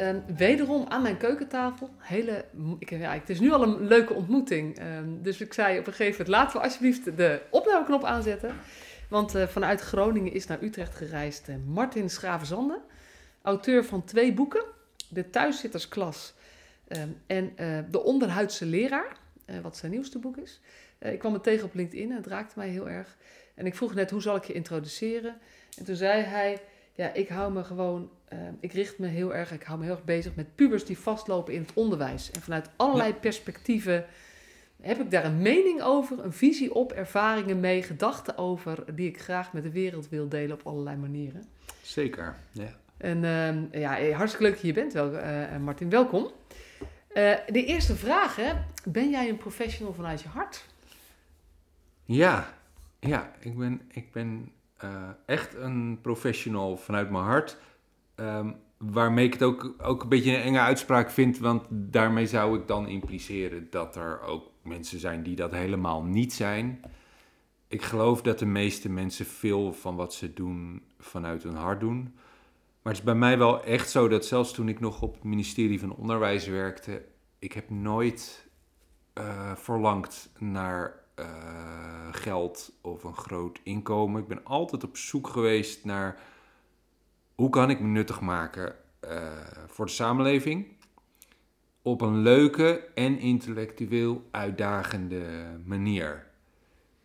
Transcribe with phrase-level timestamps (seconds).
[0.00, 1.90] Ehm, wederom aan mijn keukentafel.
[1.98, 2.44] Hele,
[2.78, 4.78] ik, ja, het is nu al een leuke ontmoeting.
[4.78, 8.54] Ehm, dus ik zei op een gegeven moment, laten we alsjeblieft de opnameknop aanzetten.
[9.08, 12.80] Want uh, vanuit Groningen is naar Utrecht gereisd uh, Martin Schravenzande.
[13.42, 14.64] Auteur van twee boeken.
[15.08, 16.34] De Thuiszittersklas
[16.88, 19.16] um, en uh, De Onderhuidse Leraar.
[19.62, 20.60] wat zijn nieuwste boek is.
[20.98, 23.16] ik kwam het tegen op LinkedIn en het raakte mij heel erg.
[23.54, 25.38] En ik vroeg net, hoe zal ik je introduceren?
[25.78, 26.60] En toen zei hij,
[27.00, 29.94] ja, ik hou me gewoon, uh, ik richt me heel erg, ik hou me heel
[29.94, 32.30] erg bezig met pubers die vastlopen in het onderwijs.
[32.30, 34.04] En vanuit allerlei perspectieven
[34.82, 39.20] heb ik daar een mening over, een visie op, ervaringen mee, gedachten over, die ik
[39.20, 41.44] graag met de wereld wil delen op allerlei manieren.
[41.82, 42.76] Zeker, ja.
[42.96, 45.90] En uh, ja, hartstikke leuk dat je hier bent, wel, uh, Martin.
[45.90, 46.30] Welkom.
[47.46, 48.52] De eerste vraag, hè.
[48.84, 50.64] Ben jij een professional vanuit je hart?
[52.04, 52.54] Ja,
[52.98, 53.32] ja.
[53.38, 54.52] Ik ben, ik ben
[54.84, 57.58] uh, echt een professional vanuit mijn hart.
[58.16, 62.58] Um, waarmee ik het ook, ook een beetje een enge uitspraak vind, want daarmee zou
[62.58, 66.80] ik dan impliceren dat er ook mensen zijn die dat helemaal niet zijn.
[67.68, 72.02] Ik geloof dat de meeste mensen veel van wat ze doen vanuit hun hart doen.
[72.82, 75.24] Maar het is bij mij wel echt zo dat zelfs toen ik nog op het
[75.24, 77.04] ministerie van Onderwijs werkte,
[77.38, 78.48] ik heb nooit
[79.18, 84.20] uh, verlangd naar uh, geld of een groot inkomen.
[84.20, 86.20] Ik ben altijd op zoek geweest naar
[87.34, 89.32] hoe kan ik me nuttig maken uh,
[89.66, 90.66] voor de samenleving
[91.82, 95.22] op een leuke en intellectueel uitdagende
[95.64, 96.26] manier.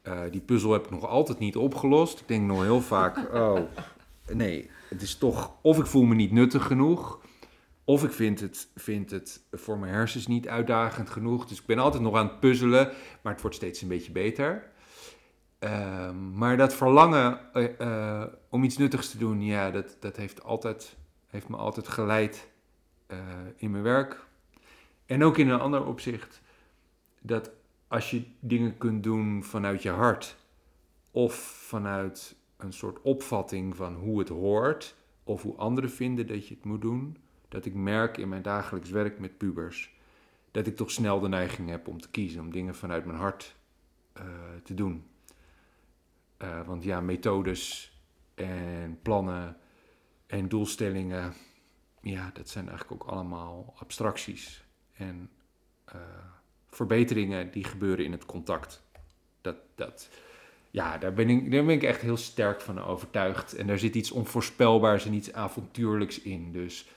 [0.04, 2.20] Uh, die puzzel heb ik nog altijd niet opgelost.
[2.20, 3.60] Ik denk nog heel vaak, oh
[4.34, 7.20] nee, het is toch of ik voel me niet nuttig genoeg,
[7.86, 11.46] of ik vind het, vind het voor mijn hersens niet uitdagend genoeg.
[11.46, 12.92] Dus ik ben altijd nog aan het puzzelen,
[13.22, 14.70] maar het wordt steeds een beetje beter.
[15.60, 20.44] Uh, maar dat verlangen uh, uh, om iets nuttigs te doen, ja, dat, dat heeft,
[20.44, 20.96] altijd,
[21.28, 22.48] heeft me altijd geleid
[23.08, 23.18] eh,
[23.56, 24.26] in mijn werk.
[25.06, 26.42] En ook in een ander opzicht,
[27.22, 27.52] dat
[27.88, 30.36] als je dingen kunt doen vanuit je hart,
[31.12, 31.34] of
[31.68, 36.66] vanuit een soort opvatting van hoe het hoort, of hoe anderen vinden dat je het
[36.66, 37.18] moet doen,
[37.50, 39.96] dat ik merk in mijn dagelijks werk met pubers
[40.56, 43.56] dat ik toch snel de neiging heb om te kiezen, om dingen vanuit mijn hart
[44.18, 44.24] uh,
[44.64, 45.06] te doen.
[46.42, 47.94] Uh, want ja, methodes
[48.36, 49.58] en plannen
[50.28, 51.34] en doelstellingen,
[52.02, 54.64] ja, dat zijn eigenlijk ook allemaal abstracties.
[54.94, 55.30] En
[55.96, 56.02] uh,
[56.70, 58.84] verbeteringen die gebeuren in het contact.
[59.42, 60.10] Dat, dat,
[60.72, 63.56] ja, daar ben, ik, daar ben ik echt heel sterk van overtuigd.
[63.56, 66.52] En daar zit iets onvoorspelbaars en iets avontuurlijks in.
[66.52, 66.88] Dus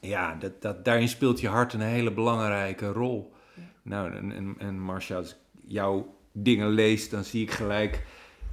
[0.00, 3.32] ja, dat, dat, daarin speelt je hart een hele belangrijke rol.
[3.54, 3.62] Ja.
[3.82, 5.36] Nou, en, en, en Marcia, als ik
[5.66, 8.02] jouw dingen lees, dan zie ik gelijk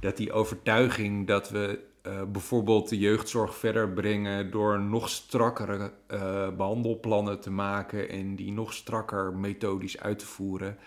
[0.00, 6.48] dat die overtuiging dat we uh, bijvoorbeeld de jeugdzorg verder brengen door nog strakkere uh,
[6.56, 10.78] behandelplannen te maken en die nog strakker methodisch uit te voeren,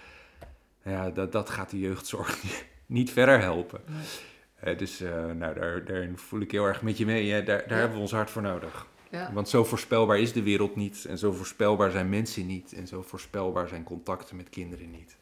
[0.84, 2.44] ja, dat, dat gaat de jeugdzorg
[2.86, 3.82] niet verder helpen.
[3.86, 4.74] Nee.
[4.74, 5.00] Uh, dus
[5.36, 7.32] nou, daar, daarin voel ik heel erg met je mee.
[7.32, 7.44] Hè?
[7.44, 7.76] Daar, daar ja.
[7.76, 8.88] hebben we ons hart voor nodig.
[9.16, 9.34] Ja.
[9.34, 11.06] Want zo voorspelbaar is de wereld niet.
[11.06, 12.74] En zo voorspelbaar zijn mensen niet.
[12.74, 15.16] En zo voorspelbaar zijn contacten met kinderen niet.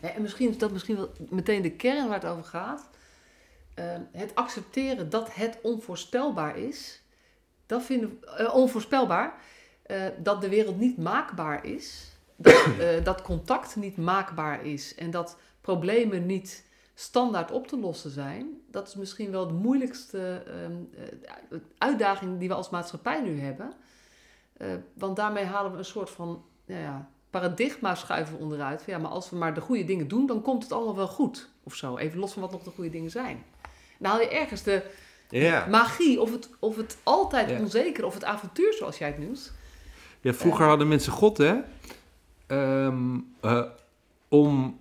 [0.00, 2.88] Ja, en misschien is dat misschien wel meteen de kern waar het over gaat.
[3.78, 7.02] Uh, het accepteren dat het onvoorspelbaar is.
[7.66, 9.34] Dat vinden we uh, onvoorspelbaar.
[9.86, 12.16] Uh, dat de wereld niet maakbaar is.
[12.36, 12.64] Dat,
[13.04, 14.94] dat contact niet maakbaar is.
[14.94, 16.64] En dat problemen niet
[17.00, 20.44] standaard op te lossen zijn, dat is misschien wel de moeilijkste
[21.52, 23.72] uh, uitdaging die we als maatschappij nu hebben.
[24.58, 28.82] Uh, want daarmee halen we een soort van nou ja, paradigma schuiven onderuit.
[28.82, 31.08] Van, ja, maar als we maar de goede dingen doen, dan komt het allemaal wel
[31.08, 31.48] goed.
[31.62, 31.96] Of zo.
[31.96, 33.44] Even los van wat nog de goede dingen zijn.
[33.98, 34.82] Dan haal je ergens de
[35.28, 35.68] yeah.
[35.68, 37.60] magie, of het, of het altijd yeah.
[37.60, 39.52] onzeker, of het avontuur zoals jij het noemt.
[40.20, 41.56] Ja, vroeger uh, hadden mensen God, hè?
[42.86, 43.34] Um,
[44.28, 44.80] om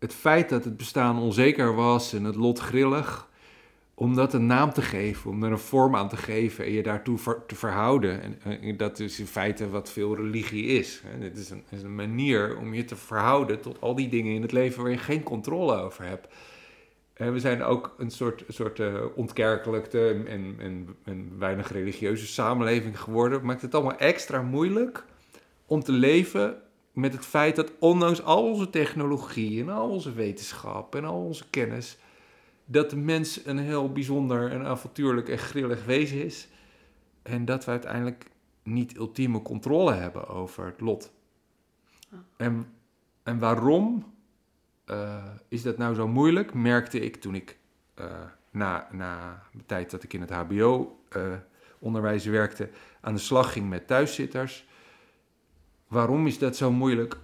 [0.00, 3.28] het feit dat het bestaan onzeker was en het lot grillig,
[3.94, 6.82] om dat een naam te geven, om er een vorm aan te geven en je
[6.82, 8.22] daartoe te verhouden.
[8.22, 11.02] En, en, dat is in feite wat veel religie is.
[11.06, 14.42] Het is een, is een manier om je te verhouden tot al die dingen in
[14.42, 16.28] het leven waar je geen controle over hebt.
[17.14, 23.00] En we zijn ook een soort, soort uh, ontkerkelijkte en, en, en weinig religieuze samenleving
[23.00, 23.44] geworden.
[23.44, 25.04] Maakt het allemaal extra moeilijk
[25.66, 26.56] om te leven
[27.00, 31.50] met het feit dat ondanks al onze technologie en al onze wetenschap en al onze
[31.50, 31.98] kennis,
[32.64, 36.48] dat de mens een heel bijzonder en avontuurlijk en grillig wezen is.
[37.22, 38.30] En dat we uiteindelijk
[38.62, 41.12] niet ultieme controle hebben over het lot.
[42.36, 42.66] En,
[43.22, 44.12] en waarom
[44.86, 46.54] uh, is dat nou zo moeilijk?
[46.54, 47.58] Merkte ik toen ik
[48.00, 48.06] uh,
[48.50, 52.68] na, na de tijd dat ik in het HBO-onderwijs uh, werkte,
[53.00, 54.68] aan de slag ging met thuiszitters.
[55.90, 57.18] Waarom is dat zo moeilijk?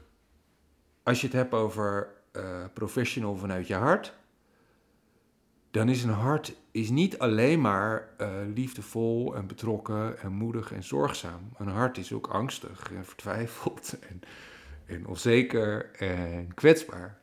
[1.02, 2.14] Als je het hebt over
[2.74, 4.14] professional vanuit je hart,
[5.70, 8.08] dan is een hart is niet alleen maar
[8.54, 11.52] liefdevol en betrokken en moedig en zorgzaam.
[11.58, 14.20] Een hart is ook angstig en vertwijfeld en,
[14.86, 17.18] en onzeker en kwetsbaar.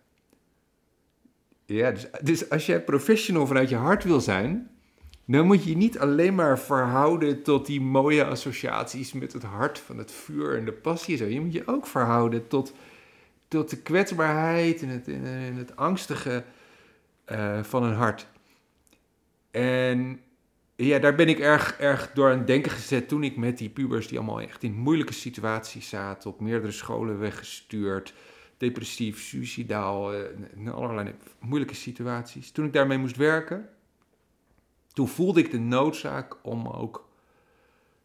[1.65, 4.71] Ja, dus, dus als jij professional vanuit je hart wil zijn,
[5.25, 9.97] dan moet je niet alleen maar verhouden tot die mooie associaties met het hart van
[9.97, 11.17] het vuur en de passie.
[11.17, 11.25] Zo.
[11.25, 12.73] Je moet je ook verhouden tot,
[13.47, 15.05] tot de kwetsbaarheid en het,
[15.57, 16.43] het angstige
[17.31, 18.27] uh, van een hart.
[19.51, 20.19] En
[20.75, 23.69] ja, daar ben ik erg, erg door aan het denken gezet toen ik met die
[23.69, 28.13] pubers die allemaal echt in moeilijke situaties zaten, op meerdere scholen weggestuurd
[28.57, 30.19] depressief, suicidaal, uh,
[30.55, 32.51] in allerlei moeilijke situaties.
[32.51, 33.69] Toen ik daarmee moest werken,
[34.93, 37.09] toen voelde ik de noodzaak om ook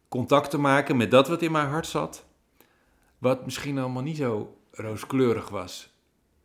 [0.07, 2.25] contact te maken met dat wat in mijn hart zat,
[3.17, 5.93] wat misschien allemaal niet zo rooskleurig was.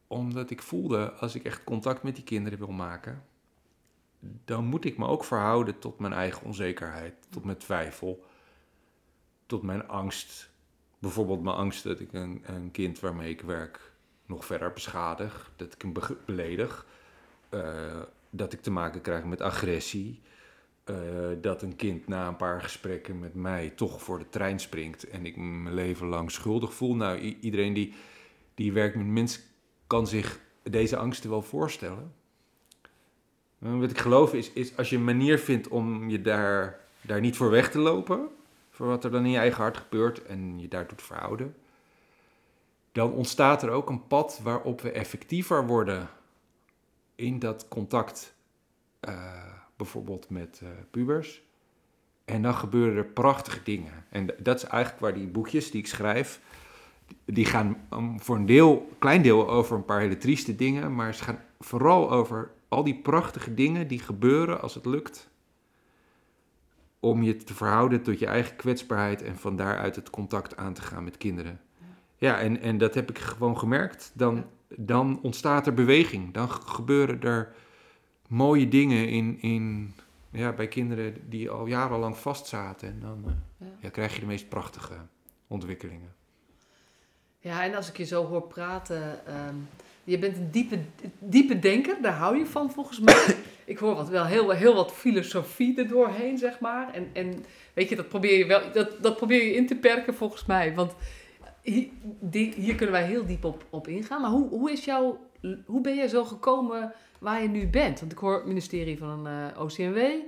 [0.06, 3.24] Omdat ik voelde, als ik echt contact met die kinderen wil maken,
[4.44, 8.24] dan moet ik me ook verhouden tot mijn eigen onzekerheid, tot mijn twijfel,
[9.46, 10.50] tot mijn angst.
[10.98, 13.92] Bijvoorbeeld mijn angst dat ik een, een kind waarmee ik werk
[14.26, 15.92] nog verder beschadig, dat ik hem
[16.26, 16.86] beledig,
[17.50, 18.00] uh,
[18.30, 20.20] dat ik te maken krijg met agressie,
[20.84, 20.96] uh,
[21.40, 25.26] dat een kind na een paar gesprekken met mij toch voor de trein springt en
[25.26, 26.96] ik mijn leven lang schuldig voel.
[26.96, 27.94] Nou, iedereen die,
[28.54, 29.42] die werkt met mensen
[29.86, 32.12] kan zich deze angsten wel voorstellen.
[33.58, 37.20] Uh, wat ik geloof is, is als je een manier vindt om je daar, daar
[37.20, 38.28] niet voor weg te lopen,
[38.70, 41.54] voor wat er dan in je eigen hart gebeurt en je daartoe te verhouden,
[42.92, 46.08] dan ontstaat er ook een pad waarop we effectiever worden
[47.14, 48.34] in dat contact,
[49.08, 51.42] uh, bijvoorbeeld met uh, pubers.
[52.24, 54.04] En dan gebeuren er prachtige dingen.
[54.08, 56.40] En dat is eigenlijk waar die boekjes die ik schrijf,
[57.24, 61.14] die gaan um, voor een deel, klein deel over een paar hele trieste dingen, maar
[61.14, 65.30] ze gaan vooral over al die prachtige dingen die gebeuren als het lukt
[67.00, 70.82] om je te verhouden tot je eigen kwetsbaarheid en van daaruit het contact aan te
[70.82, 71.60] gaan met kinderen.
[72.16, 74.12] Ja, en, en dat heb ik gewoon gemerkt.
[74.14, 76.34] Dan, dan ontstaat er beweging.
[76.34, 77.54] Dan gebeuren er
[78.34, 79.94] mooie dingen in, in,
[80.30, 82.88] ja, bij kinderen die al jarenlang vastzaten.
[82.88, 83.88] En dan uh, ja.
[83.88, 84.94] krijg je de meest prachtige
[85.46, 86.12] ontwikkelingen.
[87.38, 89.68] Ja, en als ik je zo hoor praten, um,
[90.04, 90.78] je bent een diepe,
[91.18, 93.36] diepe denker, daar hou je van volgens mij.
[93.64, 96.92] ik hoor wat, wel heel, heel wat filosofie er doorheen, zeg maar.
[96.94, 100.14] En, en weet je, dat probeer je wel, dat, dat probeer je in te perken
[100.14, 100.74] volgens mij.
[100.74, 100.92] Want
[101.64, 101.88] hier,
[102.54, 104.20] hier kunnen wij heel diep op, op ingaan.
[104.20, 105.20] Maar hoe, hoe, is jouw,
[105.66, 108.00] hoe ben jij zo gekomen waar je nu bent?
[108.00, 109.96] Want ik hoor het ministerie van uh, OCMW.
[109.96, 110.22] Uh,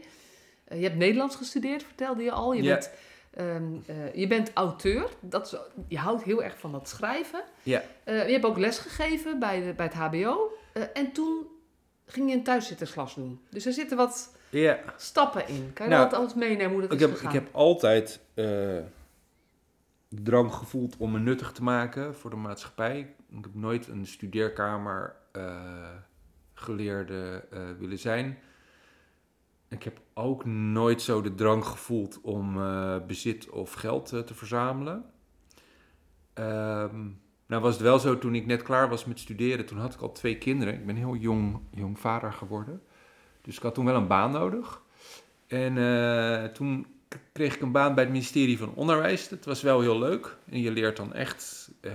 [0.69, 2.53] je hebt Nederlands gestudeerd, vertelde je al.
[2.53, 2.79] Je, yeah.
[2.79, 2.91] bent,
[3.39, 5.09] um, uh, je bent auteur.
[5.21, 7.43] Dat is, je houdt heel erg van dat schrijven.
[7.63, 7.83] Yeah.
[8.05, 10.53] je hebt ook les gegeven bij, de, bij het HBO.
[10.93, 11.47] en toen
[12.07, 13.41] ging je een thuiszittersglas doen.
[13.51, 14.79] Dus er zitten wat yeah.
[14.97, 15.71] stappen in.
[15.75, 17.35] Kan je nou, dat altijd meenemen hoe dat ik is heb, gegaan?
[17.35, 18.21] Ik heb altijd
[20.23, 23.15] drang gevoeld om me nuttig te maken voor de maatschappij.
[23.29, 25.91] Ik heb nooit een studeerkamer uh,
[26.55, 28.39] geleerde uh, willen zijn.
[29.69, 35.05] Ik heb ook nooit zo de drang gevoeld om uh, bezit of geld te verzamelen.
[36.35, 39.67] Um, nou was het wel zo toen ik net klaar was met studeren.
[39.67, 40.75] Toen had ik al twee kinderen.
[40.75, 42.83] Ik ben heel jong, jong vader geworden.
[43.43, 44.83] Dus ik had toen wel een baan nodig.
[45.47, 46.96] En toen
[47.33, 49.29] kreeg ik een baan bij het ministerie van Onderwijs.
[49.29, 50.37] Dat was wel heel leuk.
[50.49, 51.93] En je leert dan echt uh,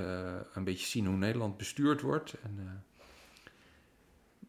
[0.53, 2.34] een beetje zien hoe Nederland bestuurd wordt.
[2.44, 2.72] En, uh,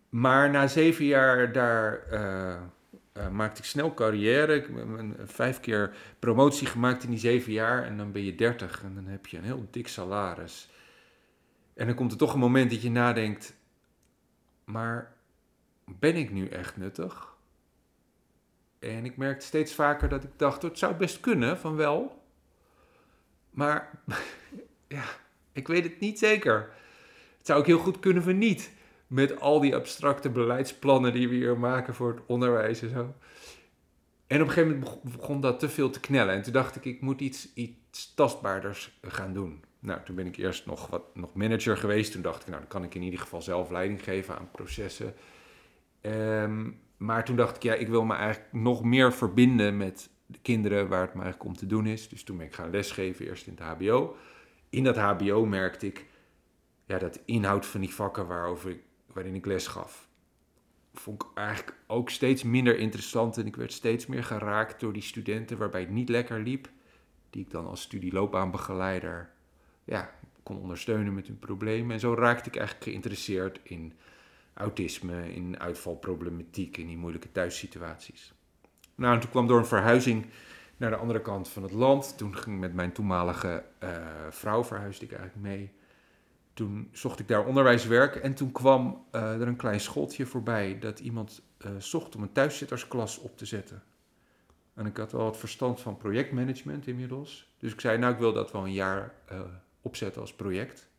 [0.09, 4.55] maar na zeven jaar daar uh, maakte ik snel carrière.
[4.55, 4.69] Ik
[5.17, 7.85] heb vijf keer promotie gemaakt in die zeven jaar.
[7.85, 10.71] En dan ben je dertig en dan heb je een heel dik salaris.
[11.75, 13.61] En dan komt er toch een moment dat je nadenkt...
[14.65, 15.13] Maar
[15.85, 17.32] ben ik nu echt nuttig?
[18.83, 22.23] En ik merkte steeds vaker dat ik dacht, het zou best kunnen, van wel.
[23.51, 23.91] Maar
[24.89, 25.05] ja,
[25.53, 26.71] ik weet het niet zeker.
[27.39, 28.73] Het zou ook heel goed kunnen van niet.
[29.07, 33.15] Met al die abstracte beleidsplannen die we hier maken voor het onderwijs en zo.
[34.27, 36.35] En op een gegeven moment begon dat te veel te knellen.
[36.35, 39.65] En toen dacht ik, ik moet iets, iets tastbaarders gaan doen.
[39.79, 42.13] nou, toen ben ik eerst nog, wat, nog manager geweest.
[42.13, 45.15] Toen dacht ik, nou, dan kan ik in ieder geval zelf leiding geven aan processen.
[46.01, 46.71] Ehm,
[47.03, 50.89] maar toen dacht ik, ja, ik wil me eigenlijk nog meer verbinden met de kinderen
[50.89, 52.09] waar het me eigenlijk om te doen is.
[52.09, 54.17] Dus toen ben ik gaan lesgeven, eerst in het HBO.
[54.71, 56.07] In dat HBO merkte ik,
[56.85, 58.83] ja, dat inhoud van die vakken waarover ik,
[59.13, 60.09] waarin ik les gaf,
[60.95, 63.39] vond ik eigenlijk ook steeds minder interessant.
[63.39, 66.69] En ik werd steeds meer geraakt door die studenten waarbij het niet lekker liep.
[67.31, 69.31] Die ik dan als studieloopbaanbegeleider
[69.85, 71.93] ja, kon ondersteunen met hun problemen.
[71.93, 73.93] En zo raakte ik eigenlijk geïnteresseerd in
[74.55, 78.33] autisme, in uitvalproblematiek, in die moeilijke thuissituaties.
[78.95, 80.27] Nou, en toen kwam door een verhuizing
[80.77, 82.19] naar de andere kant van het land.
[82.19, 83.91] Toen ging ik met mijn toenmalige uh,
[84.31, 85.73] vrouw verhuisde ik eigenlijk mee.
[86.55, 91.01] Toen zocht ik daar onderwijswerk en toen kwam uh, er een klein schooltje voorbij dat
[91.01, 93.83] iemand uh, zocht om een thuiszittersklas op te zetten.
[94.75, 97.51] En ik had wel wat verstand van projectmanagement inmiddels.
[97.59, 99.15] Dus ik zei, nou, ik wil dat wel een jaar
[99.81, 100.91] opzetten als project.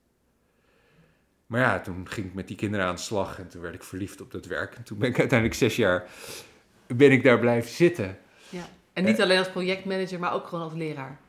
[1.45, 3.83] Maar ja, toen ging ik met die kinderen aan de slag en toen werd ik
[3.83, 4.75] verliefd op dat werk.
[4.75, 6.09] En toen ben ik uiteindelijk zes jaar
[6.87, 8.17] ben ik daar blijven zitten.
[8.49, 8.67] Ja.
[8.93, 11.19] En niet alleen als projectmanager, maar ook gewoon als leraar.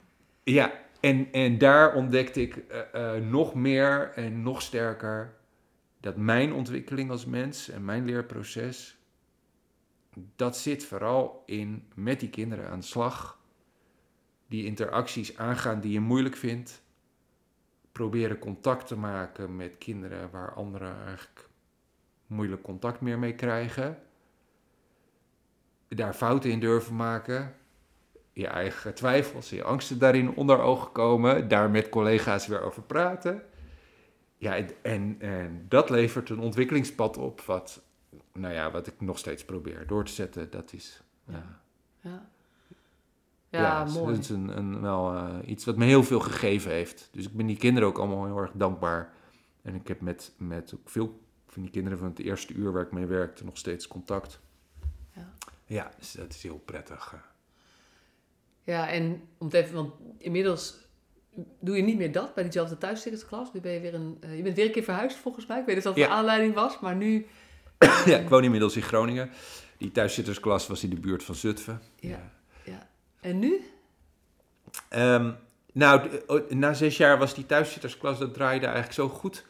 [0.42, 5.34] Ja, en, en daar ontdekte ik uh, uh, nog meer en nog sterker
[6.00, 8.96] dat mijn ontwikkeling als mens en mijn leerproces,
[10.36, 13.38] dat zit vooral in met die kinderen aan de slag.
[14.46, 16.82] Die interacties aangaan die je moeilijk vindt
[17.94, 21.48] proberen contact te maken met kinderen waar anderen eigenlijk
[22.26, 23.98] moeilijk contact meer mee krijgen.
[25.88, 27.54] Daar fouten in durven maken.
[28.32, 31.48] Je eigen twijfels, je angsten daarin onder ogen komen.
[31.48, 33.42] Daar met collega's weer over praten.
[34.36, 37.82] Ja, en, en dat levert een ontwikkelingspad op wat,
[38.32, 40.50] nou ja, wat ik nog steeds probeer door te zetten.
[40.50, 41.02] Dat is...
[41.26, 41.34] Ja.
[41.34, 41.62] ja.
[42.10, 42.28] Ja,
[43.62, 44.14] ja mooi.
[44.14, 47.08] Dat is een, een, wel uh, iets wat me heel veel gegeven heeft.
[47.12, 49.12] Dus ik ben die kinderen ook allemaal heel erg dankbaar.
[49.62, 52.92] En ik heb met, met veel van die kinderen van het eerste uur waar ik
[52.92, 54.40] mee werkte nog steeds contact.
[55.12, 55.34] Ja,
[55.64, 57.12] ja dus dat is heel prettig.
[57.14, 57.20] Eh.
[58.62, 60.76] Ja, en om het even, want inmiddels
[61.60, 63.52] doe je niet meer dat bij diezelfde thuiszittersklas.
[63.52, 65.58] Nu ben je weer een, uh, je bent weer een keer verhuisd volgens mij.
[65.60, 66.10] Ik weet niet of dat ja.
[66.10, 67.26] aanleiding was, maar nu...
[68.04, 69.30] ja, ik woon inmiddels in Groningen.
[69.78, 71.80] Die thuiszittersklas was in de buurt van Zutphen.
[71.96, 72.32] Ja.
[73.24, 73.60] En nu?
[74.90, 75.36] Um,
[75.72, 79.46] nou, na zes jaar was die thuiszittersklas, dat draaide eigenlijk zo goed...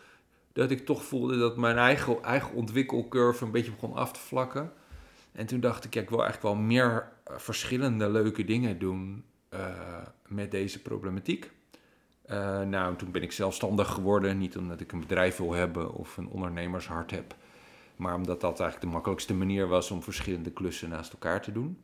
[0.53, 4.73] dat ik toch voelde dat mijn eigen, eigen ontwikkelcurve een beetje begon af te vlakken.
[5.33, 9.59] En toen dacht ik, ik wil eigenlijk wel meer eh, verschillende leuke dingen doen uh,
[10.27, 11.51] met deze problematiek.
[12.31, 14.39] Uh, nou, toen ben ik zelfstandig geworden.
[14.39, 17.35] Niet omdat ik een bedrijf wil hebben of een ondernemershart heb.
[17.97, 21.79] Maar omdat dat eigenlijk de makkelijkste manier was om verschillende klussen naast elkaar te doen.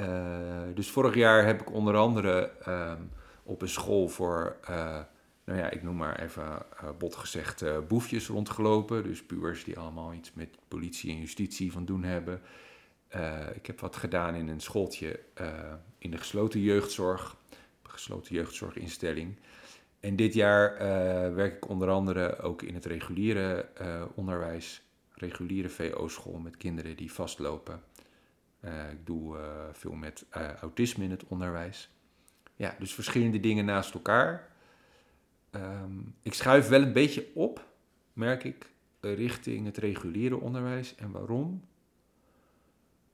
[0.00, 3.10] Uh, dus vorig jaar heb ik onder andere um,
[3.42, 4.98] op een school voor, uh,
[5.44, 9.02] nou ja, ik noem maar even uh, bot gezegd, boefjes rondgelopen.
[9.02, 12.40] Dus puurs die allemaal iets met politie en justitie van doen hebben.
[13.54, 15.20] ik heb wat gedaan in een schooltje
[15.98, 17.36] in de gesloten jeugdzorg,
[17.82, 19.36] gesloten jeugdzorginstelling.
[20.00, 20.78] En dit jaar
[21.34, 23.68] werk ik onder andere ook in het reguliere
[24.14, 24.82] onderwijs,
[25.14, 27.82] reguliere VO-school met kinderen die vastlopen.
[28.60, 31.90] Uh, ik doe uh, veel met uh, autisme in het onderwijs.
[32.56, 34.48] Ja, dus verschillende dingen naast elkaar.
[35.50, 37.66] Um, ik schuif wel een beetje op,
[38.12, 40.94] merk ik, richting het reguliere onderwijs.
[40.94, 41.64] En waarom?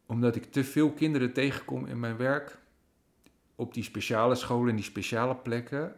[0.06, 2.58] Omdat ik te veel kinderen tegenkom in mijn werk
[3.54, 5.96] op die speciale scholen, die speciale plekken,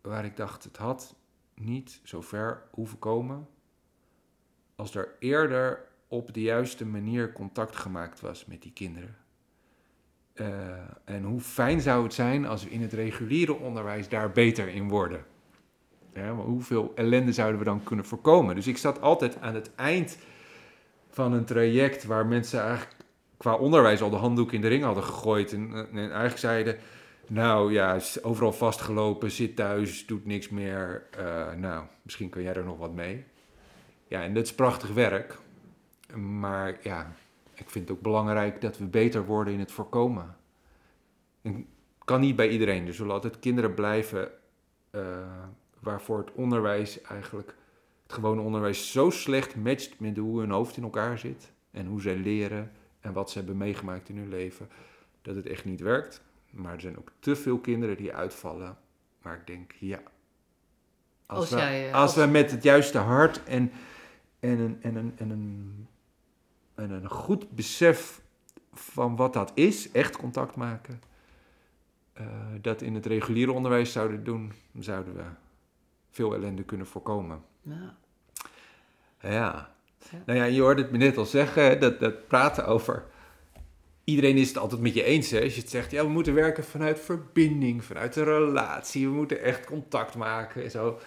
[0.00, 1.16] waar ik dacht het had
[1.54, 3.48] niet zo ver hoeven komen.
[4.76, 9.16] Als er eerder op de juiste manier contact gemaakt was met die kinderen.
[10.34, 10.46] Uh,
[11.04, 14.88] en hoe fijn zou het zijn als we in het reguliere onderwijs daar beter in
[14.88, 15.24] worden?
[16.14, 18.54] Ja, maar hoeveel ellende zouden we dan kunnen voorkomen?
[18.54, 20.18] Dus ik zat altijd aan het eind
[21.08, 22.96] van een traject waar mensen eigenlijk
[23.36, 25.52] qua onderwijs al de handdoek in de ring hadden gegooid.
[25.52, 26.76] En, en eigenlijk zeiden,
[27.26, 31.06] nou ja, overal vastgelopen, zit thuis, doet niks meer.
[31.18, 33.24] Uh, nou, misschien kan jij er nog wat mee.
[34.08, 35.38] Ja, en dat is prachtig werk.
[36.14, 37.12] Maar ja,
[37.54, 40.36] ik vind het ook belangrijk dat we beter worden in het voorkomen.
[41.42, 41.66] En
[42.04, 42.86] kan niet bij iedereen.
[42.86, 44.30] Er zullen altijd kinderen blijven
[44.90, 45.02] uh,
[45.80, 47.54] waarvoor het onderwijs eigenlijk,
[48.02, 51.52] het gewone onderwijs, zo slecht matcht met hoe hun hoofd in elkaar zit.
[51.70, 54.68] En hoe zij leren en wat ze hebben meegemaakt in hun leven.
[55.22, 56.22] Dat het echt niet werkt.
[56.50, 58.78] Maar er zijn ook te veel kinderen die uitvallen.
[59.22, 60.00] Maar ik denk, ja.
[61.26, 63.72] Als, als, we, jij, als, als we met het juiste hart en,
[64.40, 65.86] en, een, en, een, en een
[66.78, 68.20] en een goed besef
[68.72, 71.00] van wat dat is, echt contact maken,
[72.12, 72.26] eh,
[72.60, 75.22] dat in het reguliere onderwijs zouden doen, zouden we
[76.10, 77.42] veel ellende kunnen voorkomen.
[77.62, 77.96] Ja.
[79.20, 79.76] Ja.
[80.10, 80.22] Ja.
[80.26, 83.04] Nou ja, je hoorde het me net al zeggen, dat, dat praten over...
[84.04, 85.42] Iedereen is het altijd met je eens, hè?
[85.42, 89.08] Als je het zegt, ja, we moeten werken vanuit verbinding, vanuit een relatie.
[89.08, 90.98] We moeten echt contact maken en zo.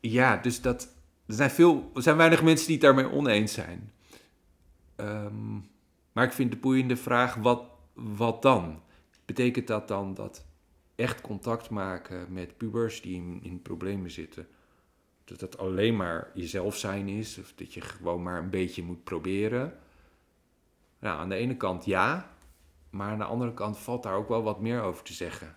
[0.00, 0.82] Ja, dus dat...
[1.26, 3.92] Er zijn, veel, er zijn weinig mensen die het daarmee oneens zijn.
[5.02, 5.54] Ehm,
[6.12, 8.82] maar ik vind de boeiende vraag, wat, wat dan?
[9.24, 10.44] Betekent dat dan dat
[10.94, 14.46] echt contact maken met pubers die in, problemen zitten...
[15.24, 19.04] Dat dat alleen maar jezelf zijn is, of dat je gewoon maar een beetje moet
[19.04, 19.78] proberen.
[20.98, 22.34] Nou, aan de ene kant ja,
[22.90, 25.56] maar aan de andere kant valt daar ook wel wat meer over te zeggen.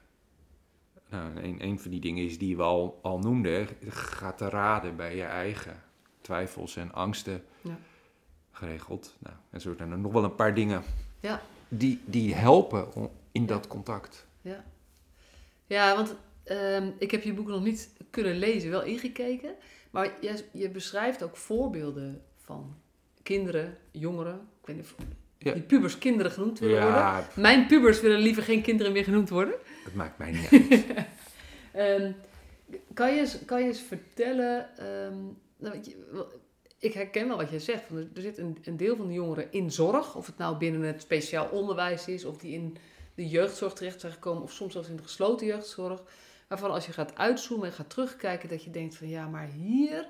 [1.10, 5.16] Nou, een, van die dingen is die we al, al noemden, ga te raden bij
[5.16, 5.84] je eigen
[6.22, 7.78] twijfels en angsten Ja.
[8.56, 9.16] Geregeld.
[9.20, 10.84] Nou, en zo zijn er nog wel een paar dingen
[11.20, 11.42] Ja.
[11.68, 12.88] die, die helpen
[13.32, 14.26] in dat contact.
[14.42, 14.64] Ja,
[15.68, 19.56] ja want ehm, ik heb je boek nog niet kunnen lezen, wel ingekeken.
[19.92, 22.76] Maar je, je beschrijft ook voorbeelden van
[23.24, 24.36] kinderen, jongeren.
[24.62, 24.96] Ik weet niet of
[25.38, 25.54] Ja.
[25.54, 27.26] die pubers kinderen genoemd willen worden.
[27.36, 29.56] Mijn pubers willen liever geen kinderen meer genoemd worden.
[29.84, 30.86] het maakt mij niet uit.
[31.74, 32.12] Ehm,
[32.94, 34.78] kan, je eens, kan je eens vertellen...
[34.78, 35.18] ehm,
[35.58, 35.82] nou,
[36.86, 37.84] ik herken wel wat je zegt.
[37.88, 40.16] Van, er zit een, een deel van de jongeren in zorg.
[40.16, 42.26] Of het nou binnen het speciaal onderwijs is...
[42.26, 42.78] of die in
[43.16, 44.44] de jeugdzorg terecht zijn gekomen...
[44.44, 46.02] of soms zelfs in de gesloten jeugdzorg.
[46.48, 48.50] Waarvan als je gaat uitzoomen en gaat terugkijken...
[48.50, 50.08] dat je denkt van ja, maar hier...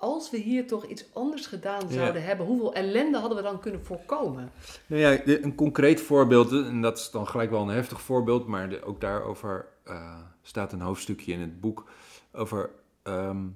[0.00, 1.94] Als we hier toch iets anders gedaan Ja.
[1.94, 2.46] zouden hebben...
[2.46, 4.52] hoeveel ellende hadden we dan kunnen voorkomen?
[4.86, 8.82] Nou ja, een concreet voorbeeld, en dat is dan gelijk wel een heftig voorbeeld, maar
[8.84, 11.84] ook daarover eh, staat een hoofdstukje in het boek
[12.32, 12.70] over
[13.02, 13.46] ehm,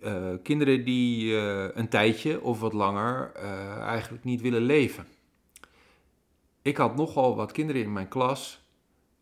[0.00, 5.06] eh, kinderen die eh, een tijdje of wat langer eh, eigenlijk niet willen leven.
[6.62, 8.64] Ik had nogal wat kinderen in mijn klas,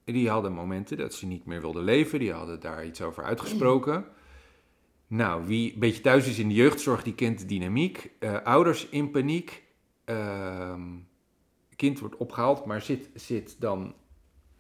[0.04, 4.04] die hadden momenten dat ze niet meer wilden leven, die hadden daar iets over uitgesproken.
[5.06, 8.10] Nou, wie een beetje thuis is in de jeugdzorg, die kent de dynamiek.
[8.44, 9.62] Ouders in paniek,
[10.04, 10.80] Ehm
[11.76, 13.94] kind wordt opgehaald, maar zit, zit dan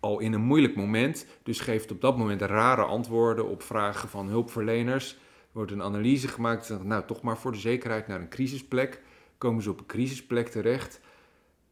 [0.00, 1.26] al in een moeilijk moment.
[1.42, 5.16] Dus geeft op dat moment rare antwoorden op vragen van hulpverleners.
[5.54, 6.82] Wordt een analyse gemaakt.
[6.82, 9.02] Nou, toch maar voor de zekerheid naar een crisisplek.
[9.38, 11.00] Komen ze op een crisisplek terecht.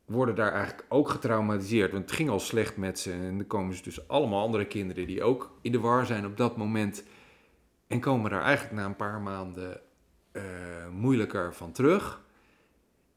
[0.05, 1.93] Worden daar eigenlijk ook getraumatiseerd.
[1.93, 3.13] Want het ging al slecht met ze.
[3.13, 6.37] En dan komen ze dus allemaal andere kinderen die ook in de war zijn op
[6.37, 7.05] dat moment.
[7.87, 9.81] En komen daar eigenlijk na een paar maanden
[10.33, 10.43] eh,
[10.91, 12.23] moeilijker van terug.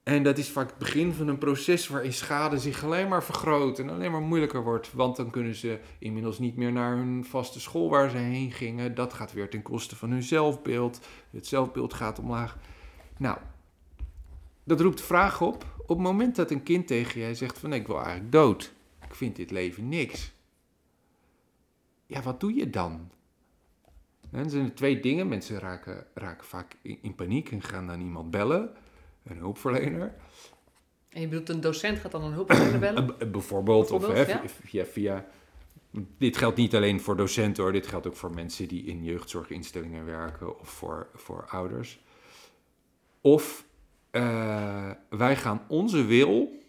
[0.06, 3.80] En dat is vaak het begin van een proces waarin schade zich alleen maar vergroot
[3.80, 4.94] en alleen maar moeilijker wordt.
[4.94, 8.96] Want dan kunnen ze inmiddels niet meer naar hun vaste school waar ze heen gingen.
[8.96, 11.00] Dat gaat weer ten koste van hun zelfbeeld.
[11.32, 12.58] Het zelfbeeld gaat omlaag.
[13.18, 13.38] Nou,
[14.64, 15.66] dat roept de vraag op.
[15.78, 18.74] Op het moment dat een kind tegen jij zegt van ik wil eigenlijk dood.
[19.08, 20.34] Ik vind dit leven niks.
[22.06, 23.12] Ja, wat doe je dan?
[24.32, 25.28] En er zijn twee dingen.
[25.28, 28.76] Mensen raken, raken vaak in paniek en gaan dan iemand bellen.
[29.26, 30.16] Een hulpverlener.
[31.10, 33.16] En je bedoelt, een docent gaat dan een hulpverlener bellen?
[33.32, 34.42] Bijvoorbeeld, of hè, ja.
[34.48, 35.26] via, via.
[36.18, 40.06] Dit geldt niet alleen voor docenten hoor, dit geldt ook voor mensen die in jeugdzorginstellingen
[40.06, 42.00] werken of voor, voor ouders.
[43.22, 43.66] Of
[44.12, 46.64] eh, wij gaan onze wil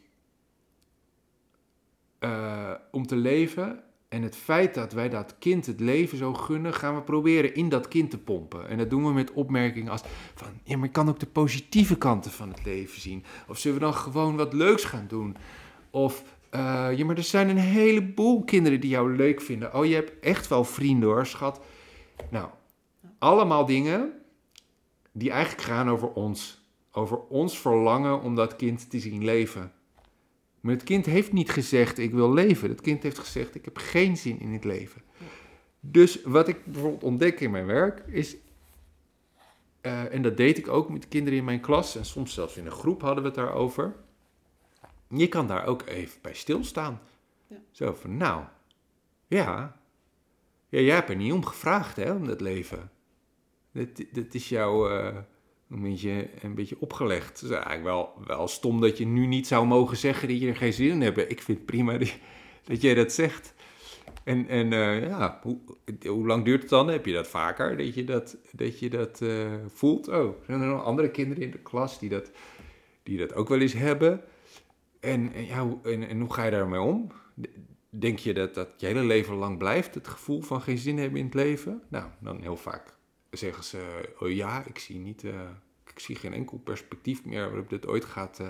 [2.19, 3.85] eh, om te leven
[4.17, 7.69] en het feit dat wij dat kind het leven zo gunnen, gaan we proberen in
[7.69, 8.69] dat kind te pompen.
[8.69, 10.03] En dat doen we met opmerkingen als
[10.35, 13.25] van, ja, maar ik kan ook de positieve kanten van het leven zien.
[13.49, 15.37] Of zullen we dan gewoon wat leuks gaan doen?
[15.91, 19.75] Of, eh, ja, maar er zijn een heleboel kinderen die jou leuk vinden.
[19.75, 21.61] Oh, je hebt echt wel vrienden hoor, schat.
[22.31, 22.49] Nou,
[23.19, 24.13] allemaal dingen
[25.13, 26.65] die eigenlijk gaan over ons.
[26.93, 29.73] Over ons verlangen om dat kind te zien leven.
[30.67, 32.69] Maar het kind heeft niet gezegd, ik wil leven.
[32.69, 35.03] Het kind heeft gezegd, ik heb geen zin in het leven.
[35.81, 38.37] Dus wat ik bijvoorbeeld ontdek in mijn werk is...
[39.81, 41.97] eh, en dat deed ik ook met de kinderen in mijn klas.
[41.97, 43.95] En soms zelfs in een groep hadden we het daarover.
[45.09, 47.01] Je kan daar ook even bij stilstaan.
[47.47, 47.57] Ja.
[47.71, 48.45] Zo van, nou,
[49.27, 49.81] ja.
[50.69, 52.91] Ja, jij hebt er niet om gevraagd, hè, om dat leven.
[53.73, 55.17] Dat, dat is jou eh,
[55.71, 57.29] een, beetje, een beetje opgelegd.
[57.29, 60.49] Het is eigenlijk wel, wel stom dat je nu niet zou mogen zeggen dat je
[60.49, 61.31] er geen zin in hebt.
[61.31, 61.99] Ik vind prima
[62.65, 63.55] dat jij dat zegt.
[64.25, 65.59] En, en eh, ja, hoe,
[66.07, 66.89] hoe lang duurt het dan?
[66.89, 70.09] Heb je dat vaker, dat je dat, dat, je dat eh, voelt?
[70.09, 72.31] Oh, zijn er nog andere kinderen in de klas die dat,
[73.03, 74.21] die dat ook wel eens hebben?
[75.01, 77.11] En, en, ja, hoe- en, hoe ga je daarmee om?
[77.91, 81.19] Denk je dat dat je hele leven lang blijft, het gevoel van geen zin hebben
[81.19, 81.83] in het leven?
[81.89, 82.96] Nou, dan heel vaak
[83.31, 85.51] zeggen ze, oh ja, ik zie, niet, eh,
[85.87, 88.49] ik zie geen enkel perspectief meer waarop dit ooit gaat eh,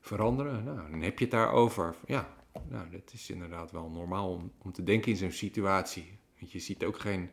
[0.00, 0.64] veranderen.
[0.64, 1.94] Nou, dan heb je het daarover.
[2.06, 2.36] Ja,
[2.68, 6.18] nou, dat is inderdaad wel normaal om, om te denken in zo'n situatie.
[6.38, 7.30] Want je ziet ook geen,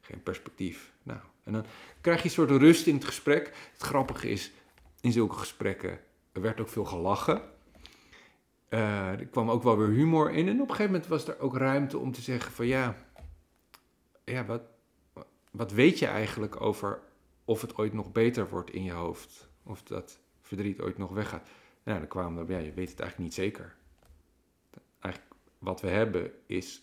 [0.00, 0.92] geen perspectief.
[1.02, 1.64] Nou, en dan
[2.00, 3.70] krijg je een soort rust in het gesprek.
[3.72, 4.52] Het grappige is,
[5.00, 6.00] in zulke gesprekken
[6.36, 7.42] er werd ook veel gelachen.
[8.68, 10.48] Eh, er kwam ook wel weer humor in.
[10.48, 12.96] En op een gegeven moment was er ook ruimte om te zeggen van ja,
[14.24, 14.62] ja wat,
[15.56, 17.02] wat weet je eigenlijk over
[17.44, 19.48] of het ooit nog beter wordt in je hoofd?
[19.62, 21.48] Of dat verdriet ooit nog weggaat?
[21.82, 23.76] Nou, dan kwamen we ja, je weet het eigenlijk niet zeker.
[25.00, 26.82] Eigenlijk wat we hebben is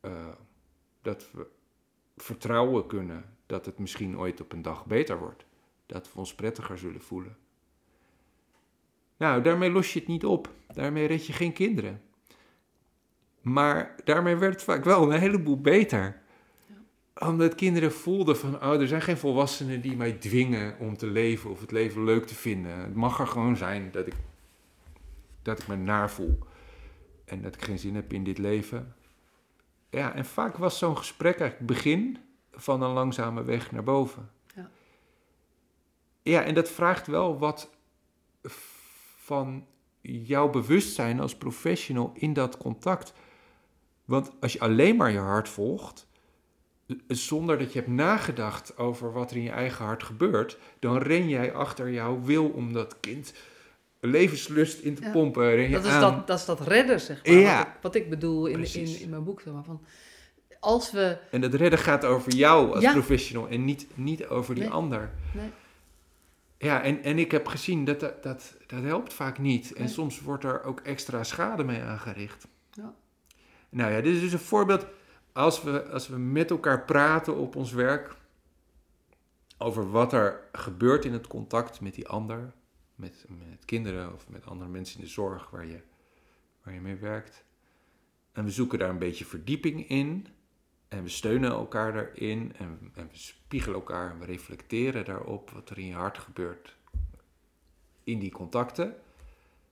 [0.00, 0.28] eh,
[1.02, 1.46] dat we
[2.16, 5.46] vertrouwen kunnen dat het misschien ooit op een dag beter wordt.
[5.86, 7.36] Dat we ons prettiger zullen voelen.
[9.16, 10.52] Nou, daarmee los je het niet op.
[10.72, 12.02] Daarmee red je geen kinderen.
[13.40, 16.22] Maar daarmee werd het vaak wel een heleboel beter.
[17.18, 21.50] Omdat kinderen voelden van, oh, er zijn geen volwassenen die mij dwingen om te leven
[21.50, 22.80] of het leven leuk te vinden.
[22.80, 24.14] Het mag er gewoon zijn dat ik,
[25.42, 26.38] dat ik me naar voel.
[27.24, 28.94] En dat ik geen zin heb in dit leven.
[29.90, 32.18] Ja, en vaak was zo'n gesprek eigenlijk het begin
[32.52, 34.30] van een langzame weg naar boven.
[34.54, 34.70] Ja.
[36.22, 37.70] Ja, en dat vraagt wel wat
[39.16, 39.66] van
[40.00, 43.12] jouw bewustzijn als professional in dat contact.
[44.04, 46.07] Want als je alleen maar je hart volgt,
[47.08, 51.28] zonder dat je hebt nagedacht over wat er in je eigen hart gebeurt, dan ren
[51.28, 53.32] jij achter jouw wil om dat kind
[54.00, 55.54] levenslust in te Ja, pompen.
[55.54, 56.00] Ren je Dat is aan.
[56.00, 57.34] dat, dat is dat redden, zeg maar.
[57.34, 57.56] Ja.
[57.58, 59.40] Wat, ik, wat ik bedoel in, in, mijn boek.
[59.40, 59.80] Zeg maar, van,
[60.60, 61.18] als we...
[61.30, 62.92] En dat redden gaat over jou als Ja.
[62.92, 64.72] professional en niet, niet over die Nee.
[64.72, 65.10] ander.
[65.34, 65.50] Nee,
[66.58, 69.72] Ja, en, en ik heb gezien dat dat, dat, dat helpt vaak niet.
[69.72, 69.92] En Nee.
[69.92, 72.46] soms wordt er ook extra schade mee aangericht.
[72.72, 72.94] Ja.
[73.68, 74.86] Nou ja, dit is dus een voorbeeld.
[75.38, 78.16] Als we, als we met elkaar praten op ons werk
[79.58, 82.52] over wat er gebeurt in het contact met die ander,
[82.94, 85.80] met, met kinderen of met andere mensen in de zorg waar je,
[86.62, 87.44] waar je mee werkt.
[88.32, 90.26] En we zoeken daar een beetje verdieping in.
[90.88, 92.52] En we steunen elkaar daarin.
[92.56, 96.76] En, en we spiegelen elkaar en we reflecteren daarop wat er in je hart gebeurt.
[98.04, 98.96] In die contacten.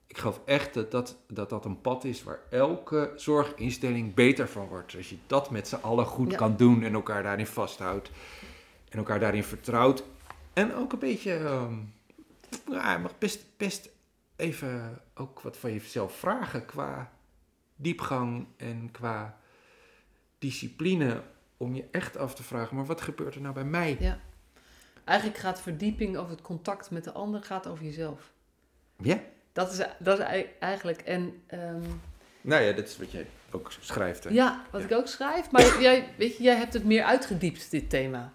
[0.07, 4.67] Ik geloof echt dat dat, dat dat een pad is waar elke zorginstelling beter van
[4.69, 4.97] wordt.
[4.97, 6.37] Als je dat met z'n allen goed Ja.
[6.37, 8.11] kan doen en elkaar daarin vasthoudt.
[8.89, 10.05] En elkaar daarin vertrouwt.
[10.53, 11.33] En ook een beetje,
[12.71, 13.89] ja, je mag best, best
[14.37, 17.13] even ook wat van jezelf vragen qua
[17.77, 19.39] diepgang en qua
[20.39, 21.23] discipline.
[21.57, 23.97] Om je echt af te vragen, maar wat gebeurt er nou bij mij?
[24.01, 24.19] ja.
[25.05, 28.33] Eigenlijk gaat verdieping over het contact met de ander gaat over jezelf.
[28.99, 29.21] Ja?
[29.57, 31.01] Dat is, dat is ei- eigenlijk...
[31.01, 31.83] En ehm,
[32.41, 34.25] Nou ja, dat is wat jij ook schrijft.
[34.25, 34.31] Hè?
[34.31, 34.87] ja, wat Ja.
[34.87, 35.51] ik ook schrijf.
[35.51, 38.33] Maar jij, weet je, jij hebt het meer uitgediept, dit thema.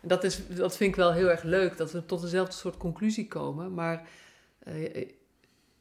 [0.00, 2.76] En Dat, is, dat vind ik wel heel erg leuk, dat we tot dezelfde soort
[2.76, 3.74] conclusie komen.
[3.74, 4.08] Maar
[4.58, 4.74] eh,